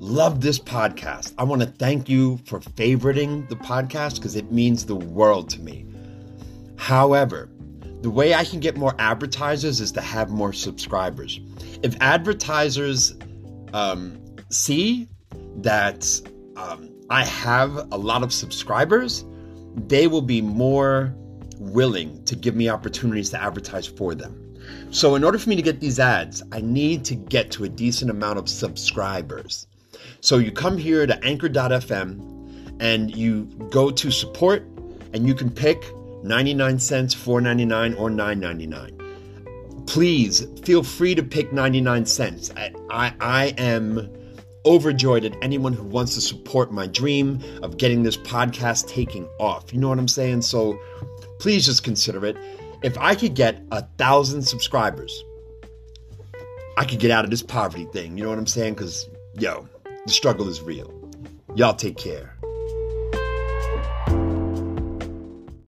love 0.00 0.40
this 0.40 0.58
podcast. 0.58 1.34
I 1.36 1.44
want 1.44 1.60
to 1.60 1.68
thank 1.68 2.08
you 2.08 2.38
for 2.46 2.58
favoriting 2.58 3.46
the 3.50 3.54
podcast 3.56 4.14
because 4.16 4.34
it 4.34 4.50
means 4.50 4.86
the 4.86 4.96
world 4.96 5.50
to 5.50 5.60
me. 5.60 5.84
However, 6.76 7.50
the 8.00 8.08
way 8.08 8.32
I 8.32 8.44
can 8.44 8.60
get 8.60 8.78
more 8.78 8.94
advertisers 8.98 9.78
is 9.78 9.92
to 9.92 10.00
have 10.00 10.30
more 10.30 10.54
subscribers. 10.54 11.38
If 11.82 11.96
advertisers 12.00 13.14
um, 13.74 14.18
see 14.48 15.06
that 15.58 16.08
um, 16.56 16.88
I 17.10 17.26
have 17.26 17.76
a 17.92 17.98
lot 17.98 18.22
of 18.22 18.32
subscribers, 18.32 19.26
they 19.76 20.06
will 20.06 20.22
be 20.22 20.40
more 20.40 21.14
willing 21.58 22.24
to 22.24 22.36
give 22.36 22.56
me 22.56 22.70
opportunities 22.70 23.28
to 23.30 23.42
advertise 23.42 23.86
for 23.86 24.14
them. 24.14 24.56
So, 24.92 25.14
in 25.14 25.24
order 25.24 25.36
for 25.36 25.50
me 25.50 25.56
to 25.56 25.62
get 25.62 25.80
these 25.80 26.00
ads, 26.00 26.42
I 26.52 26.62
need 26.62 27.04
to 27.06 27.14
get 27.14 27.50
to 27.52 27.64
a 27.64 27.68
decent 27.68 28.10
amount 28.10 28.38
of 28.38 28.48
subscribers. 28.48 29.66
So 30.20 30.38
you 30.38 30.52
come 30.52 30.76
here 30.76 31.06
to 31.06 31.24
anchor.fm 31.24 32.76
and 32.80 33.14
you 33.14 33.44
go 33.70 33.90
to 33.90 34.10
support 34.10 34.62
and 35.12 35.26
you 35.26 35.34
can 35.34 35.50
pick 35.50 35.84
99 36.22 36.78
cents, 36.78 37.14
4.99 37.14 37.98
or 37.98 38.10
9.99. 38.10 39.86
Please 39.86 40.46
feel 40.62 40.82
free 40.82 41.14
to 41.14 41.22
pick 41.22 41.52
99 41.52 42.06
cents. 42.06 42.50
I, 42.56 42.72
I, 42.90 43.14
I 43.20 43.46
am 43.58 44.08
overjoyed 44.66 45.24
at 45.24 45.34
anyone 45.42 45.72
who 45.72 45.84
wants 45.84 46.14
to 46.14 46.20
support 46.20 46.70
my 46.70 46.86
dream 46.86 47.40
of 47.62 47.78
getting 47.78 48.02
this 48.02 48.16
podcast 48.16 48.88
taking 48.88 49.26
off. 49.38 49.72
You 49.72 49.80
know 49.80 49.88
what 49.88 49.98
I'm 49.98 50.08
saying? 50.08 50.42
So 50.42 50.78
please 51.38 51.64
just 51.64 51.82
consider 51.82 52.26
it. 52.26 52.36
If 52.82 52.96
I 52.98 53.14
could 53.14 53.34
get 53.34 53.62
a 53.72 53.82
thousand 53.98 54.42
subscribers, 54.42 55.24
I 56.76 56.84
could 56.84 56.98
get 56.98 57.10
out 57.10 57.24
of 57.24 57.30
this 57.30 57.42
poverty 57.42 57.86
thing. 57.86 58.16
You 58.16 58.24
know 58.24 58.30
what 58.30 58.38
I'm 58.38 58.46
saying? 58.46 58.74
Because, 58.74 59.08
yo, 59.34 59.66
the 60.06 60.12
struggle 60.12 60.48
is 60.48 60.60
real. 60.60 60.92
Y'all 61.54 61.74
take 61.74 61.96
care. 61.96 62.29